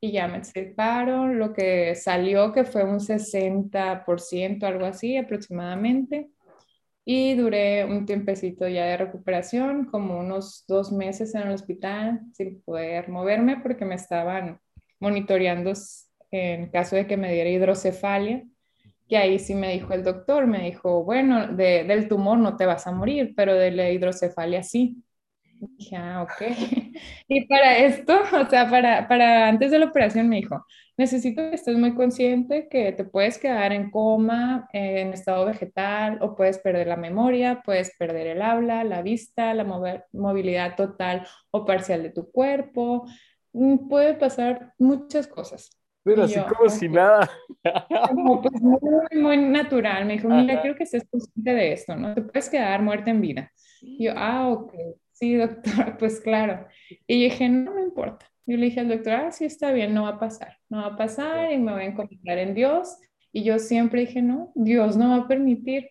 [0.00, 6.30] y ya me extirparon, lo que salió que fue un 60%, algo así aproximadamente.
[7.10, 12.60] Y duré un tiempecito ya de recuperación, como unos dos meses en el hospital sin
[12.60, 14.60] poder moverme porque me estaban
[15.00, 15.72] monitoreando
[16.30, 18.44] en caso de que me diera hidrocefalia.
[19.08, 22.86] Y ahí sí me dijo el doctor, me dijo, bueno, del tumor no te vas
[22.86, 25.02] a morir, pero de la hidrocefalia sí.
[25.60, 26.42] Dije, ah, ok.
[27.28, 30.64] Y para esto, o sea, para, para antes de la operación me dijo,
[30.96, 36.34] necesito que estés muy consciente que te puedes quedar en coma, en estado vegetal, o
[36.34, 39.64] puedes perder la memoria, puedes perder el habla, la vista, la
[40.12, 43.06] movilidad total o parcial de tu cuerpo.
[43.52, 45.70] Mm, puede pasar muchas cosas.
[46.04, 47.28] Pero así como si nada.
[48.08, 50.06] Como pues muy, muy natural.
[50.06, 52.14] Me dijo, mira, quiero que estés consciente de esto, ¿no?
[52.14, 53.52] Te puedes quedar muerta en vida.
[53.82, 54.72] Y yo, ah, ok
[55.18, 56.66] sí, doctor, pues claro.
[57.06, 58.26] Y yo dije, no me importa.
[58.46, 60.86] Yo le dije al doctor, ah, sí, está bien, no va a pasar, no va
[60.86, 62.96] a pasar y me voy a encomendar en Dios.
[63.32, 65.90] Y yo siempre dije, no, Dios no va a permitir.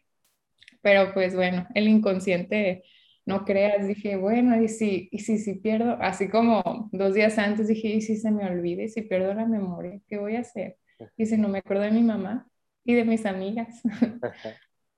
[0.81, 2.83] Pero pues bueno, el inconsciente,
[3.25, 7.67] no creas, dije, bueno, y si, y si, si pierdo, así como dos días antes
[7.67, 10.77] dije, y si se me olvide, y si pierdo la memoria, ¿qué voy a hacer?
[11.17, 12.47] Y si no me acuerdo de mi mamá
[12.85, 13.81] y de mis amigas.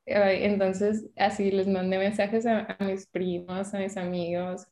[0.09, 4.67] Entonces, así les mandé mensajes a, mis primos, a mis amigos,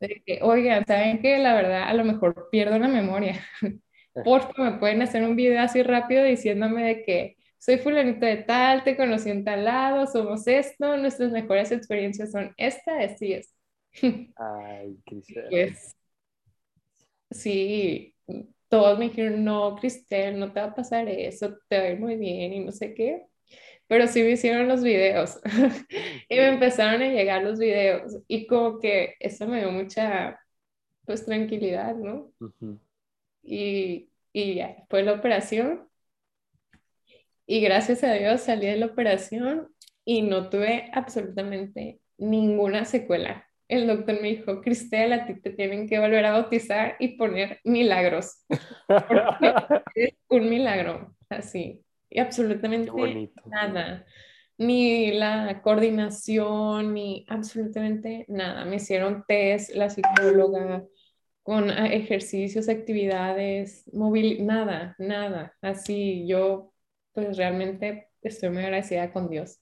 [0.00, 3.40] de que, oigan, ¿saben que La verdad, a lo mejor pierdo la memoria.
[4.24, 8.36] Por favor, me pueden hacer un video así rápido diciéndome de que soy fulanito de
[8.36, 13.32] tal, te conocí en tal lado, somos esto, nuestras mejores experiencias son esta, esta y
[13.32, 13.54] esta.
[14.36, 15.46] Ay, Cristel.
[15.50, 15.96] Pues,
[17.30, 18.14] sí,
[18.68, 22.00] todos me dijeron, no, Cristel, no te va a pasar eso, te va a ir
[22.00, 23.27] muy bien y no sé qué
[23.88, 25.40] pero sí me hicieron los videos
[26.28, 30.38] y me empezaron a llegar los videos y como que eso me dio mucha
[31.04, 32.30] pues tranquilidad, ¿no?
[33.42, 35.88] y, y ya, fue la operación
[37.46, 39.68] y gracias a Dios salí de la operación
[40.04, 43.46] y no tuve absolutamente ninguna secuela.
[43.68, 47.60] El doctor me dijo, Cristel, a ti te tienen que volver a bautizar y poner
[47.64, 48.44] milagros.
[49.94, 52.90] es un milagro, así y absolutamente
[53.46, 54.06] nada.
[54.56, 58.64] ni la coordinación, ni absolutamente nada.
[58.64, 60.84] Me hicieron test, la psicóloga,
[61.42, 65.56] con ah, ejercicios, actividades, móvil, nada, nada.
[65.62, 66.72] Así yo,
[67.12, 69.58] pues realmente estoy muy agradecida con Dios.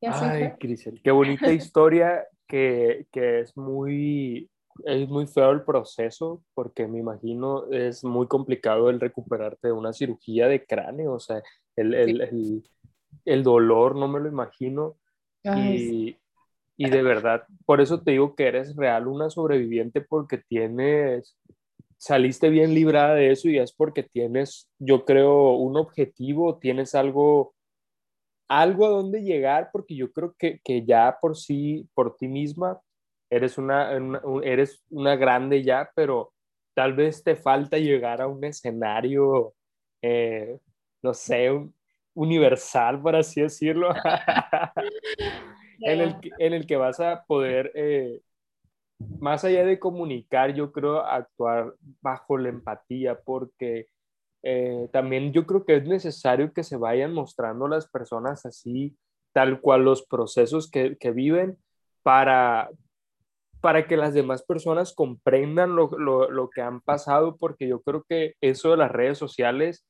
[0.00, 4.50] Ay, Crisel, qué bonita historia que, que es muy,
[4.84, 9.92] es muy feo el proceso porque me imagino es muy complicado el recuperarte de una
[9.92, 11.42] cirugía de cráneo, o sea,
[11.76, 12.62] el, el, el,
[13.24, 14.96] el dolor no me lo imagino.
[15.44, 16.16] Y,
[16.76, 21.36] y, de verdad, por eso te digo que eres real una sobreviviente porque tienes,
[21.96, 27.54] saliste bien librada de eso y es porque tienes, yo creo, un objetivo, tienes algo
[28.52, 32.78] algo a donde llegar, porque yo creo que, que ya por sí, por ti misma,
[33.32, 33.90] eres una,
[34.42, 36.34] eres una grande ya, pero
[36.74, 39.54] tal vez te falta llegar a un escenario,
[40.02, 40.58] eh,
[41.02, 41.48] no sé,
[42.12, 43.88] universal, por así decirlo,
[45.80, 48.20] en, el, en, el, que vas a poder, eh,
[49.18, 53.86] más allá de comunicar, yo creo, actuar bajo la empatía, porque
[54.42, 58.94] eh, también yo creo que es necesario que se vayan mostrando las personas así,
[59.32, 61.56] tal cual los procesos que, que viven,
[62.02, 62.68] para,
[63.62, 68.04] para que las demás personas comprendan lo, lo, lo, que han pasado, porque yo creo
[68.06, 69.86] que eso de las redes sociales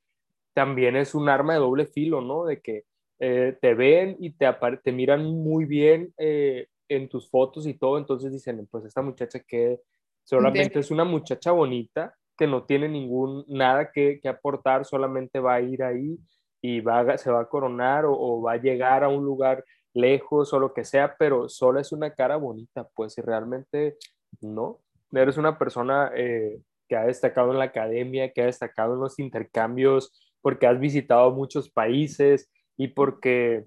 [0.53, 2.45] también es un arma de doble filo, ¿no?
[2.45, 2.85] De que
[3.19, 4.47] eh, te ven y te,
[4.85, 9.41] te miran muy bien eh, en tus fotos y todo, entonces dicen, pues esta muchacha
[9.41, 9.81] que
[10.23, 15.55] solamente es una muchacha bonita, que no tiene ningún, nada que, que aportar, solamente va
[15.55, 16.19] a ir ahí
[16.61, 20.59] y va, se va a coronar o, va a llegar a un lugar lejos o
[20.59, 23.96] lo que sea, pero solo es una cara bonita, pues si realmente
[24.40, 24.81] no,
[25.12, 29.18] eres una persona eh, que ha destacado en la academia, que ha destacado en los
[29.18, 33.64] intercambios, porque has visitado muchos países y porque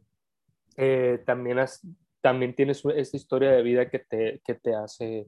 [0.77, 1.85] eh, también, has,
[2.21, 5.27] también tienes esta historia de vida que te, que te hace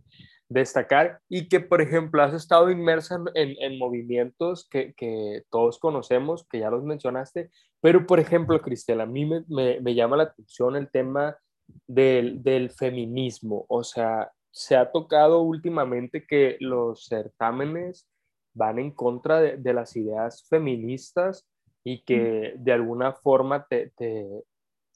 [0.50, 6.48] destacar y que, por ejemplo, has estado inmersa en, en movimientos que, que, todos conocemos,
[6.50, 7.50] que ya los mencionaste,
[7.82, 11.38] pero, por ejemplo, Cristela, a mí me, me, me llama la atención el tema
[11.86, 18.08] del, del, feminismo, o sea, se ha tocado últimamente que los certámenes
[18.54, 21.46] van en contra de, de las ideas feministas
[21.84, 24.26] y que de alguna forma te, te,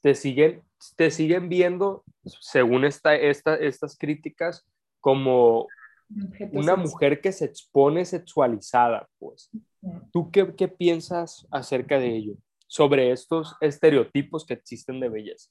[0.02, 0.62] te, siguen,
[0.96, 4.66] te siguen viendo, según esta, esta, estas críticas,
[5.02, 5.66] como
[6.52, 9.50] una mujer que se expone sexualizada, pues.
[10.12, 12.34] ¿Tú qué, qué, piensas acerca de ello?
[12.66, 15.50] Sobre estos estereotipos que existen de belleza.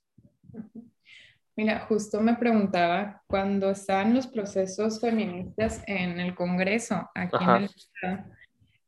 [1.55, 7.69] Mira, justo me preguntaba cuando estaban los procesos feministas en el Congreso, aquí en el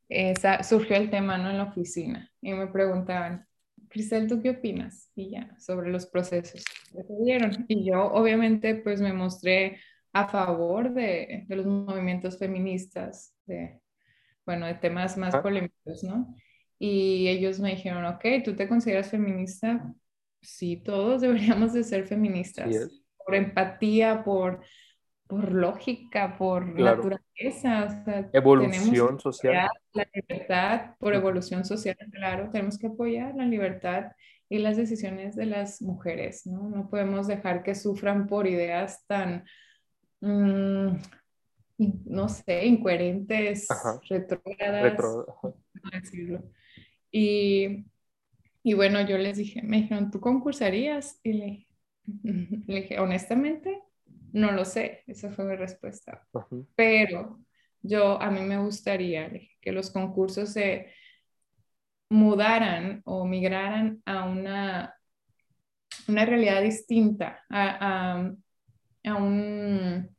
[0.10, 1.50] Estado, surgió el tema ¿no?
[1.50, 3.46] en la oficina y me preguntaban,
[3.90, 5.12] Cristel, ¿tú qué opinas?
[5.14, 7.66] Y ya, sobre los procesos que se dieron.
[7.68, 9.80] Y yo obviamente pues me mostré
[10.14, 13.82] a favor de, de los movimientos feministas, de,
[14.46, 16.36] bueno, de temas más polémicos, ¿no?
[16.78, 19.94] Y ellos me dijeron, ok, ¿tú te consideras feminista?
[20.42, 22.92] Sí, todos deberíamos de ser feministas.
[23.26, 24.62] por empatía, por,
[25.28, 28.04] por lógica, por naturaleza.
[28.34, 29.70] evolución social.
[29.94, 34.12] La libertad, por evolución social, claro, tenemos que apoyar la libertad
[34.50, 36.70] y las decisiones de las mujeres, ¿no?
[36.70, 39.46] No podemos dejar que sufran por ideas tan
[40.24, 40.96] Mm,
[42.06, 43.68] no sé, incoherentes,
[44.10, 44.98] retrógradas,
[45.92, 46.44] decirlo.
[47.12, 47.86] Y,
[48.64, 51.20] y, bueno, yo les dije, me dijeron, ¿tú concursarías?
[51.24, 51.68] Y le,
[52.68, 53.82] le dije, honestamente,
[54.32, 56.26] no lo sé, esa fue mi respuesta.
[56.76, 57.42] Pero
[57.82, 60.88] yo, a mí me gustaría que los concursos se
[62.10, 64.96] mudaran o migraran a una,
[66.08, 68.34] una realidad distinta, a, a,
[69.04, 70.10] a un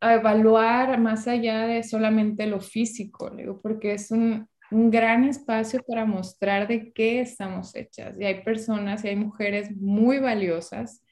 [0.00, 3.30] a evaluar más allá de solamente lo físico,
[3.62, 8.18] porque es un, un, gran espacio para mostrar de qué estamos hechas.
[8.18, 11.04] Y hay personas y hay mujeres muy valiosas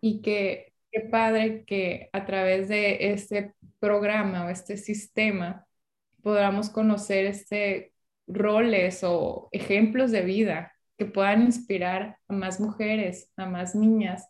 [0.00, 5.64] y que qué padre que a través de este programa o este sistema
[6.22, 7.92] podamos conocer este
[8.26, 14.28] roles o ejemplos de vida que puedan inspirar a más mujeres, a más niñas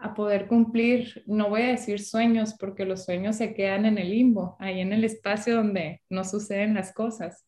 [0.00, 4.10] a poder cumplir, no voy a decir sueños, porque los sueños se quedan en el
[4.10, 7.44] limbo, ahí en el espacio donde no suceden las cosas,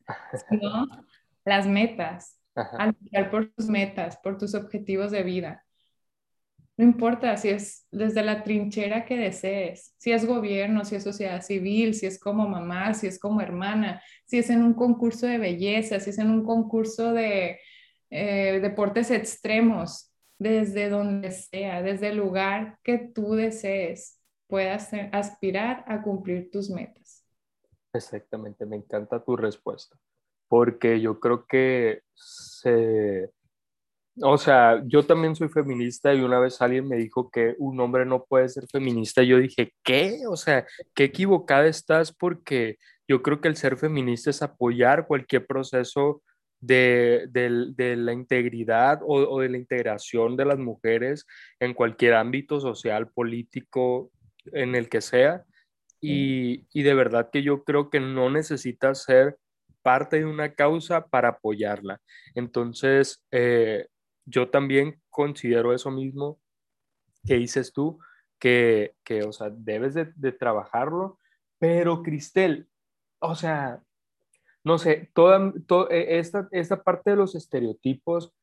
[0.48, 0.86] sino
[1.44, 5.64] las metas, al luchar por tus metas, por tus objetivos de vida.
[6.78, 11.42] No importa si es desde la trinchera que desees, si es gobierno, si es sociedad
[11.42, 15.38] civil, si es como mamá, si es como hermana, si es en un concurso de
[15.38, 17.58] belleza, si es en un concurso de,
[18.10, 20.05] eh, deportes extremos,
[20.38, 27.24] desde donde sea, desde el lugar que tú desees, puedas aspirar a cumplir tus metas.
[27.92, 29.96] Exactamente, me encanta tu respuesta,
[30.48, 33.30] porque yo creo que se,
[34.22, 38.06] o sea, yo también soy feminista y una vez alguien me dijo que un hombre
[38.06, 40.26] no puede ser feminista y yo dije, ¿qué?
[40.28, 42.76] O sea, qué equivocada estás porque
[43.08, 46.22] yo creo que el ser feminista es apoyar cualquier proceso
[46.60, 51.26] de, la integridad o, de la integración de las mujeres
[51.60, 54.10] en cualquier ámbito social, político,
[54.52, 55.44] en el que sea.
[56.00, 59.38] Y, de verdad que yo creo que no necesitas ser
[59.82, 62.00] parte de una causa para apoyarla.
[62.34, 63.88] Entonces, eh,
[64.24, 66.38] yo también considero eso mismo
[67.24, 67.98] que dices tú,
[68.38, 71.18] que, que o sea, debes de, de trabajarlo,
[71.58, 72.68] pero Cristel,
[73.18, 73.82] o sea,
[74.66, 75.52] no sé, toda,
[75.90, 78.34] e, esta, esta parte de los estereotipos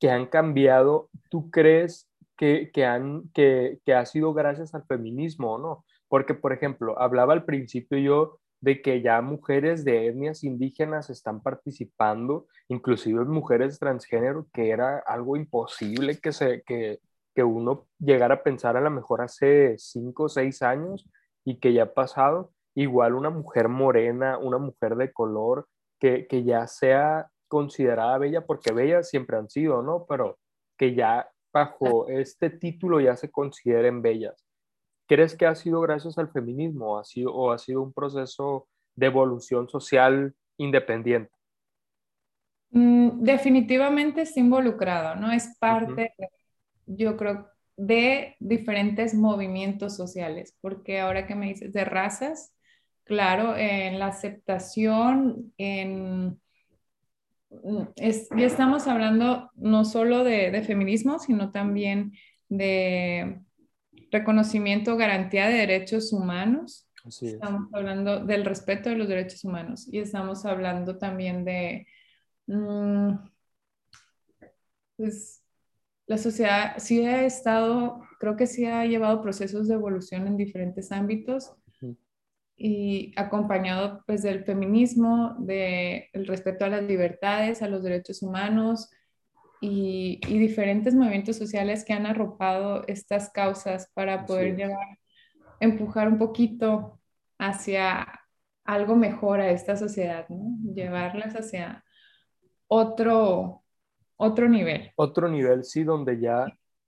[0.00, 5.54] que han cambiado, ¿tú crees que, que, han, que, que ha sido gracias al feminismo
[5.54, 5.84] o no?
[6.08, 11.40] Porque, por ejemplo, hablaba al principio yo de que ya mujeres de etnias indígenas están
[11.40, 16.98] participando, inclusive mujeres transgénero, que era algo imposible que, se, que,
[17.36, 21.08] que uno llegara a pensar a lo mejor hace cinco o seis años
[21.44, 25.66] y que ya ha pasado igual una mujer morena, una mujer de color,
[25.98, 30.04] que, ya sea considerada bella, porque bellas siempre han sido, ¿no?
[30.06, 30.38] Pero
[30.76, 34.44] que ya bajo este título ya se consideren bellas.
[35.08, 39.06] ¿Crees que ha sido gracias al feminismo ha sido, o ha sido un proceso de
[39.06, 41.32] evolución social independiente?
[42.70, 45.32] Mm, definitivamente está involucrado, ¿no?
[45.32, 46.12] Es parte,
[46.84, 52.55] yo creo, de diferentes movimientos sociales, porque ahora que me dices de razas,
[53.06, 56.38] claro, en la aceptación, en,
[57.50, 62.12] ya estamos hablando no solo de, feminismo, sino también
[62.48, 63.40] de
[64.10, 66.88] reconocimiento, garantía de derechos humanos.
[67.22, 71.86] Estamos hablando del respeto de los derechos humanos y estamos hablando también de,
[72.48, 73.10] mm,
[74.96, 75.42] pues,
[76.08, 80.90] la sociedad sí ha estado, creo que sí ha llevado procesos de evolución en diferentes
[80.90, 81.52] ámbitos
[82.56, 88.90] y acompañado pues del feminismo, del respeto a las libertades, a los derechos humanos
[89.60, 94.98] y, diferentes movimientos sociales que han arropado estas causas para poder llevar,
[95.60, 96.98] empujar un poquito
[97.38, 98.06] hacia
[98.64, 100.56] algo mejor a esta sociedad, ¿no?
[100.74, 101.84] llevarlas hacia
[102.68, 103.62] otro,
[104.16, 104.92] otro nivel.
[104.96, 106.46] Otro nivel, sí, donde ya,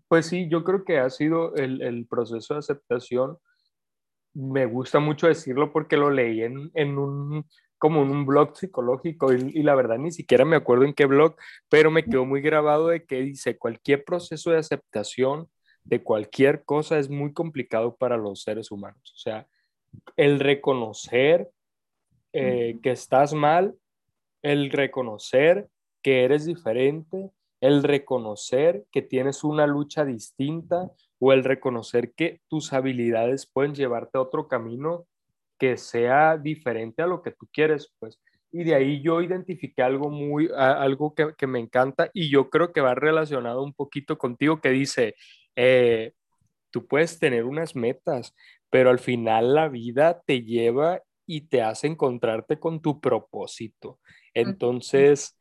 [0.08, 3.38] pues sí, yo creo que ha sido el, el proceso de aceptación
[4.38, 7.44] me gusta mucho decirlo porque lo leí en, en un
[7.78, 11.36] como en un blog psicológico y, la verdad ni siquiera me acuerdo en qué blog,
[11.68, 15.48] pero me quedó muy grabado de que dice cualquier proceso de aceptación
[15.84, 19.12] de cualquier cosa es muy complicado para los seres humanos.
[19.14, 19.46] O sea,
[20.16, 21.48] el reconocer
[22.32, 23.74] eh, que estás mal,
[24.42, 25.68] el reconocer
[26.02, 27.30] que eres diferente,
[27.60, 34.18] el reconocer que tienes una lucha distinta, o el reconocer que tus habilidades pueden llevarte
[34.18, 35.06] a otro camino
[35.58, 38.20] que sea diferente a lo que tú quieres, pues.
[38.50, 42.80] Y de ahí yo identifiqué algo muy, algo que, me encanta y yo creo que
[42.80, 45.16] va relacionado un poquito contigo que dice,
[45.54, 46.12] eh,
[46.70, 48.34] tú puedes tener unas metas,
[48.70, 53.98] pero al final la vida te lleva y te hace encontrarte con tu propósito.
[54.32, 55.36] Entonces,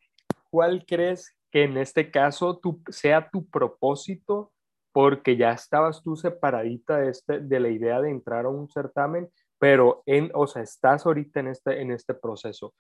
[0.50, 2.60] ¿cuál crees que en este caso
[2.90, 4.52] sea tu propósito
[4.98, 9.30] porque ya estabas tú separadita de, este, de la idea de entrar a un certamen,
[9.60, 12.74] pero en, o sea, estás ahorita en este, en este proceso.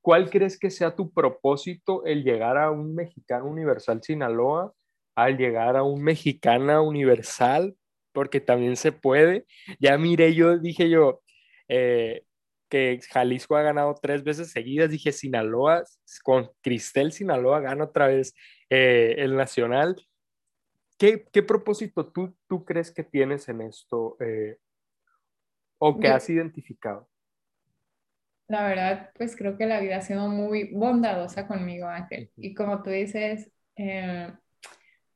[0.00, 4.72] ¿Cuál crees que sea tu propósito el llegar a un mexicano universal Sinaloa,
[5.14, 7.76] al llegar a un mexicana universal?
[8.14, 9.44] Porque también se puede.
[9.78, 11.20] Ya miré, yo dije yo,
[11.68, 12.24] eh,
[12.70, 15.84] que Jalisco ha ganado tres veces seguidas, dije Sinaloa,
[16.22, 18.32] con Cristel Sinaloa gana otra vez
[18.70, 19.94] eh, el nacional
[21.32, 24.58] ¿Qué, propósito tú, tú crees que tienes en esto eh,
[25.78, 27.08] o que has identificado?
[28.48, 32.30] La verdad, pues creo que la vida ha sido muy bondadosa conmigo, Ángel.
[32.36, 34.32] Y como tú dices, eh,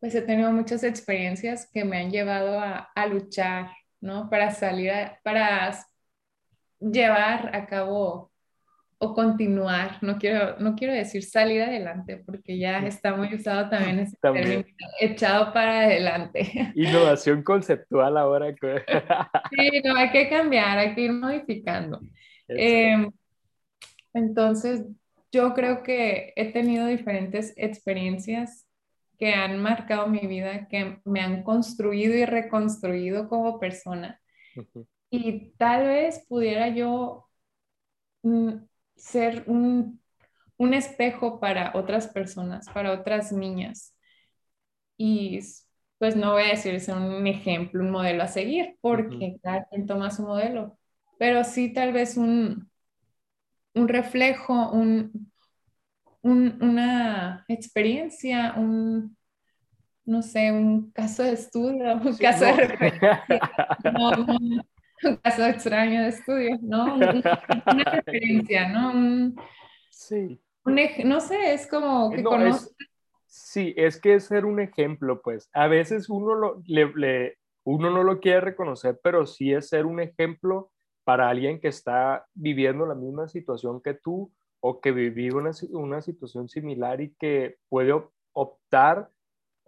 [0.00, 3.70] pues he tenido muchas experiencias que me han llevado a, a luchar,
[4.00, 4.28] ¿no?
[4.30, 5.74] Para salir, para
[6.80, 8.27] llevar a cabo
[9.00, 14.00] o continuar, no quiero, no quiero decir salir adelante, porque ya está muy usado también
[14.00, 14.64] ese término,
[15.00, 16.72] echado para adelante.
[16.74, 18.48] Innovación conceptual ahora.
[19.50, 22.00] sí, no, hay que cambiar, hay que ir modificando.
[22.48, 23.10] Em,
[24.14, 24.84] entonces,
[25.30, 28.66] yo creo que he tenido diferentes experiencias
[29.16, 34.20] que han marcado mi vida, que me han construido y reconstruido como persona.
[35.10, 37.28] Y tal vez pudiera yo
[38.22, 38.67] mm,
[38.98, 40.00] ser un,
[40.56, 43.94] un, espejo para otras personas, para otras niñas.
[44.96, 45.40] Y
[45.98, 49.86] pues no voy a decir ser un ejemplo, un modelo a seguir, porque cada quien
[49.86, 50.78] toma su modelo,
[51.18, 52.70] pero sí tal vez un,
[53.74, 55.30] un reflejo, un,
[56.22, 59.16] una experiencia, un,
[60.04, 63.24] no sé, un caso de estudio, un caso de referencia,
[65.04, 66.94] un caso extraño de estudio, ¿no?
[66.96, 69.34] una referencia, ¿no?
[69.90, 70.40] sí.
[71.04, 72.22] no sé, es como que
[73.26, 75.48] sí, es que es ser un ejemplo, pues.
[75.52, 80.00] A veces uno, lo, le, uno no lo quiere reconocer, pero sí es ser un
[80.00, 80.70] ejemplo
[81.04, 86.02] para alguien que está viviendo la misma situación que tú o que vive una, una
[86.02, 87.94] situación similar y que puede
[88.32, 89.10] optar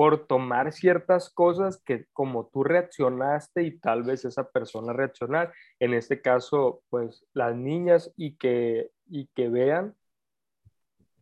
[0.00, 5.92] por tomar ciertas cosas que como tú reaccionaste y tal vez esa persona reaccionar, en
[5.92, 9.94] este caso, pues las niñas y que, y que vean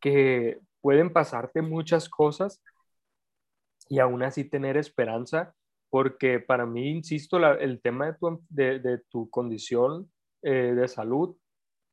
[0.01, 2.63] que pueden pasarte muchas cosas
[3.89, 5.57] y aún así tener esperanza,
[5.91, 10.09] porque para mí, insisto, el tema de tu, de, tu condición
[10.43, 11.37] eh, de salud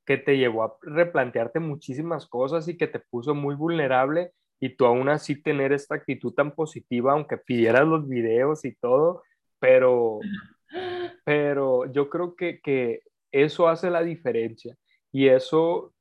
[0.05, 4.85] que te llevó a replantearte muchísimas cosas y que te puso muy vulnerable y tú
[4.85, 9.23] aún así tener esta actitud tan positiva, aunque pidieras los videos y todo,
[9.59, 10.19] pero,
[11.25, 13.01] pero yo creo que, que
[13.31, 14.75] eso hace la diferencia.
[15.11, 15.93] Y eso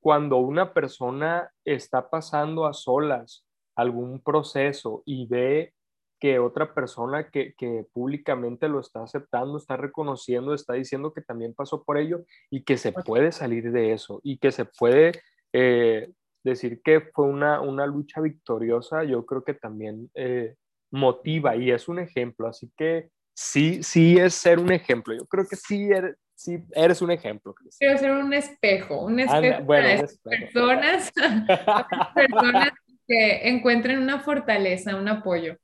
[0.00, 5.72] cuando una persona está pasando a solas algún proceso y ve
[6.20, 7.54] que otra persona que,
[7.92, 12.76] públicamente lo está aceptando, está reconociendo, está diciendo que también pasó por ello y que
[12.76, 15.12] se puede salir de eso y que se puede
[15.52, 16.10] eh,
[16.44, 20.54] decir que fue una, una, lucha victoriosa, yo creo que también eh,
[20.90, 22.46] motiva y es un ejemplo.
[22.46, 25.14] Así que sí, sí es ser un ejemplo.
[25.14, 27.54] Yo creo que sí eres, sí eres un ejemplo.
[27.78, 31.12] Quiero ser un espejo, un espejo para personas,
[32.14, 32.70] personas
[33.06, 35.56] que encuentren una fortaleza, un apoyo.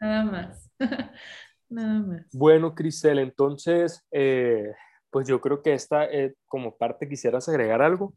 [0.00, 0.70] Nada más.
[1.68, 2.26] Nada más.
[2.32, 4.72] Bueno, Cristel, entonces, eh,
[5.10, 8.14] pues yo creo que esta, eh, como parte, quisieras agregar algo.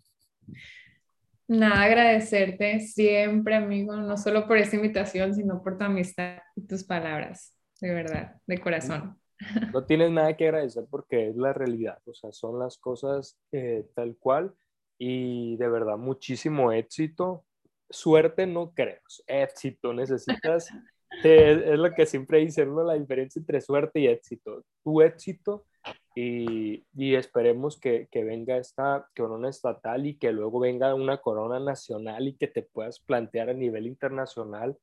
[1.48, 6.84] Nada, agradecerte siempre, amigo, no solo por esta invitación, sino por tu amistad y tus
[6.84, 9.18] palabras, de verdad, de corazón.
[9.72, 13.86] No tienes nada que agradecer porque es la realidad, o sea, son las cosas eh,
[13.96, 14.54] tal cual
[15.00, 17.46] y de verdad muchísimo éxito
[17.90, 20.70] suerte no creo, éxito necesitas,
[21.24, 22.84] es, lo que siempre dicen, ¿no?
[22.84, 25.66] la diferencia entre suerte y éxito, tu éxito
[26.20, 32.36] y, esperemos que, venga esta corona estatal y que luego venga una corona nacional y
[32.36, 34.76] que te puedas plantear a nivel internacional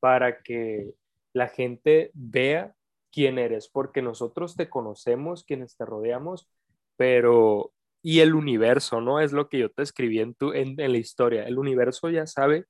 [0.00, 0.90] para que
[1.32, 2.74] la gente vea
[3.12, 6.48] quién eres, porque nosotros te conocemos, quienes te rodeamos,
[6.96, 7.72] pero
[8.02, 9.20] y el universo, ¿no?
[9.20, 11.44] Es lo que yo te escribí en, tu, en, la historia.
[11.44, 12.64] El universo ya sabe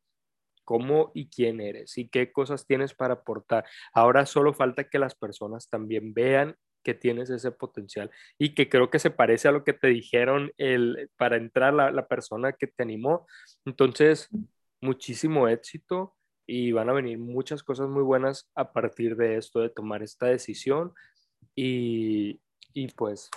[0.65, 3.65] cómo y quién eres y qué cosas tienes para aportar.
[3.95, 8.91] Ahora solo falta que las personas también vean que tienes ese potencial y que creo
[8.91, 12.67] que se parece a lo que te dijeron el, para entrar la, la persona que
[12.67, 13.27] te animó.
[13.65, 14.29] Entonces,
[14.81, 16.17] muchísimo éxito
[16.47, 20.27] y van a venir muchas cosas muy buenas a partir de esto, de tomar esta
[20.27, 20.93] decisión
[21.55, 22.41] y,
[22.73, 23.31] y pues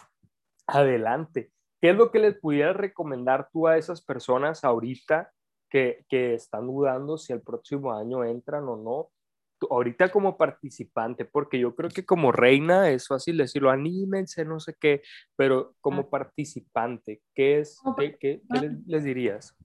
[0.65, 1.51] adelante.
[1.81, 5.31] ¿Qué es lo que les pudieras recomendar tú a esas personas ahorita
[5.69, 9.09] que, que están dudando si el próximo año entran o no?
[9.71, 14.75] Ahorita como participante, porque yo creo que como reina es fácil decirlo, anímense, no sé
[14.79, 15.01] qué,
[15.35, 18.41] pero como participante, ¿qué es, qué, qué,
[18.85, 19.55] les, dirías?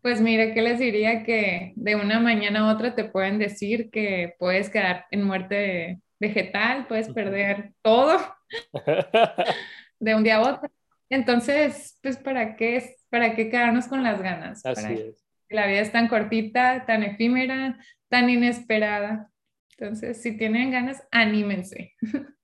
[0.00, 1.22] Pues mira, ¿qué les diría?
[1.24, 6.86] Que de una mañana a otra te pueden decir que puedes quedar en muerte vegetal,
[6.86, 8.18] puedes perder todo
[10.00, 10.70] de un día a otro.
[11.08, 14.64] Entonces, pues, ¿para qué, ¿para qué quedarnos con las ganas?
[14.64, 15.22] Así es.
[15.52, 17.78] La vida es tan cortita, tan efímera,
[18.08, 19.30] tan inesperada.
[19.76, 21.94] Entonces, si tienen ganas, anímense.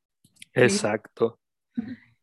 [0.55, 1.39] Exacto.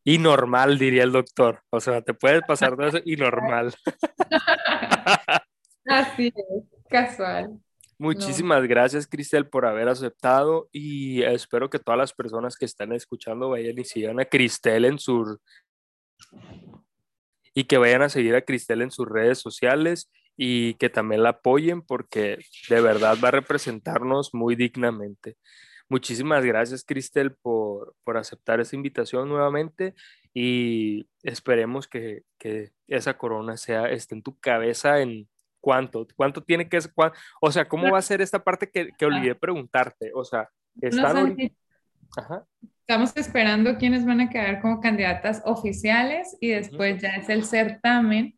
[0.03, 1.63] Y normal, diría el doctor.
[1.69, 3.73] O sea, te puedes pasar de eso y normal.
[5.85, 7.59] Así es, casual.
[7.97, 13.49] Muchísimas gracias, Cristel, por haber aceptado y espero que todas las personas que están escuchando
[13.49, 15.39] vayan y sigan a Cristel en su
[17.53, 21.29] y que vayan a seguir a Cristel en sus redes sociales y que también la
[21.29, 25.37] apoyen porque de verdad va a representarnos muy dignamente.
[25.87, 29.93] Muchísimas gracias, Cristel, por, por aceptar esta invitación nuevamente
[30.33, 35.29] y esperemos que, que esa corona sea, esté en tu cabeza en
[35.61, 36.91] cuánto, cuánto tiene que ser,
[37.39, 40.11] o sea, ¿cómo va a ser esta parte que, que olvidé preguntarte?
[40.13, 40.49] O sea,
[40.81, 41.37] están...
[42.87, 48.37] Estamos esperando quiénes van a quedar como candidatas oficiales y después ya es el certamen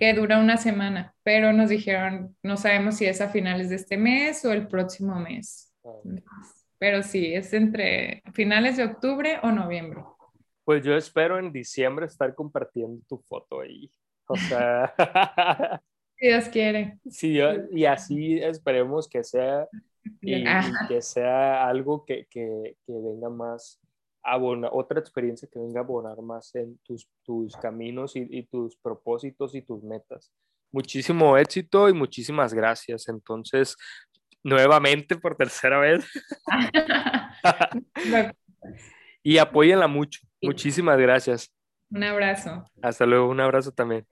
[0.00, 3.98] que dura una semana, pero nos dijeron, no sabemos si es a finales de este
[3.98, 5.74] mes o el próximo mes.
[6.78, 10.02] Pero sí, es entre finales de octubre o noviembre.
[10.64, 13.92] Pues yo espero en diciembre estar compartiendo tu foto ahí.
[14.26, 14.94] O sea,
[16.16, 16.98] si Dios quiere.
[17.10, 17.38] Sí,
[17.70, 19.68] y así esperemos que sea
[20.22, 20.44] y,
[20.88, 23.78] que sea algo que, que, que venga más
[24.22, 28.76] abonar, otra experiencia que venga a abonar más en tus, tus caminos y, y, tus
[28.76, 30.32] propósitos y tus metas.
[30.72, 33.08] Muchísimo éxito y muchísimas gracias.
[33.08, 33.76] Entonces,
[34.42, 36.04] nuevamente por tercera vez.
[39.22, 40.20] y apóyenla mucho.
[40.42, 41.52] Muchísimas gracias.
[41.90, 42.64] Un abrazo.
[42.82, 44.06] Hasta luego, un abrazo también.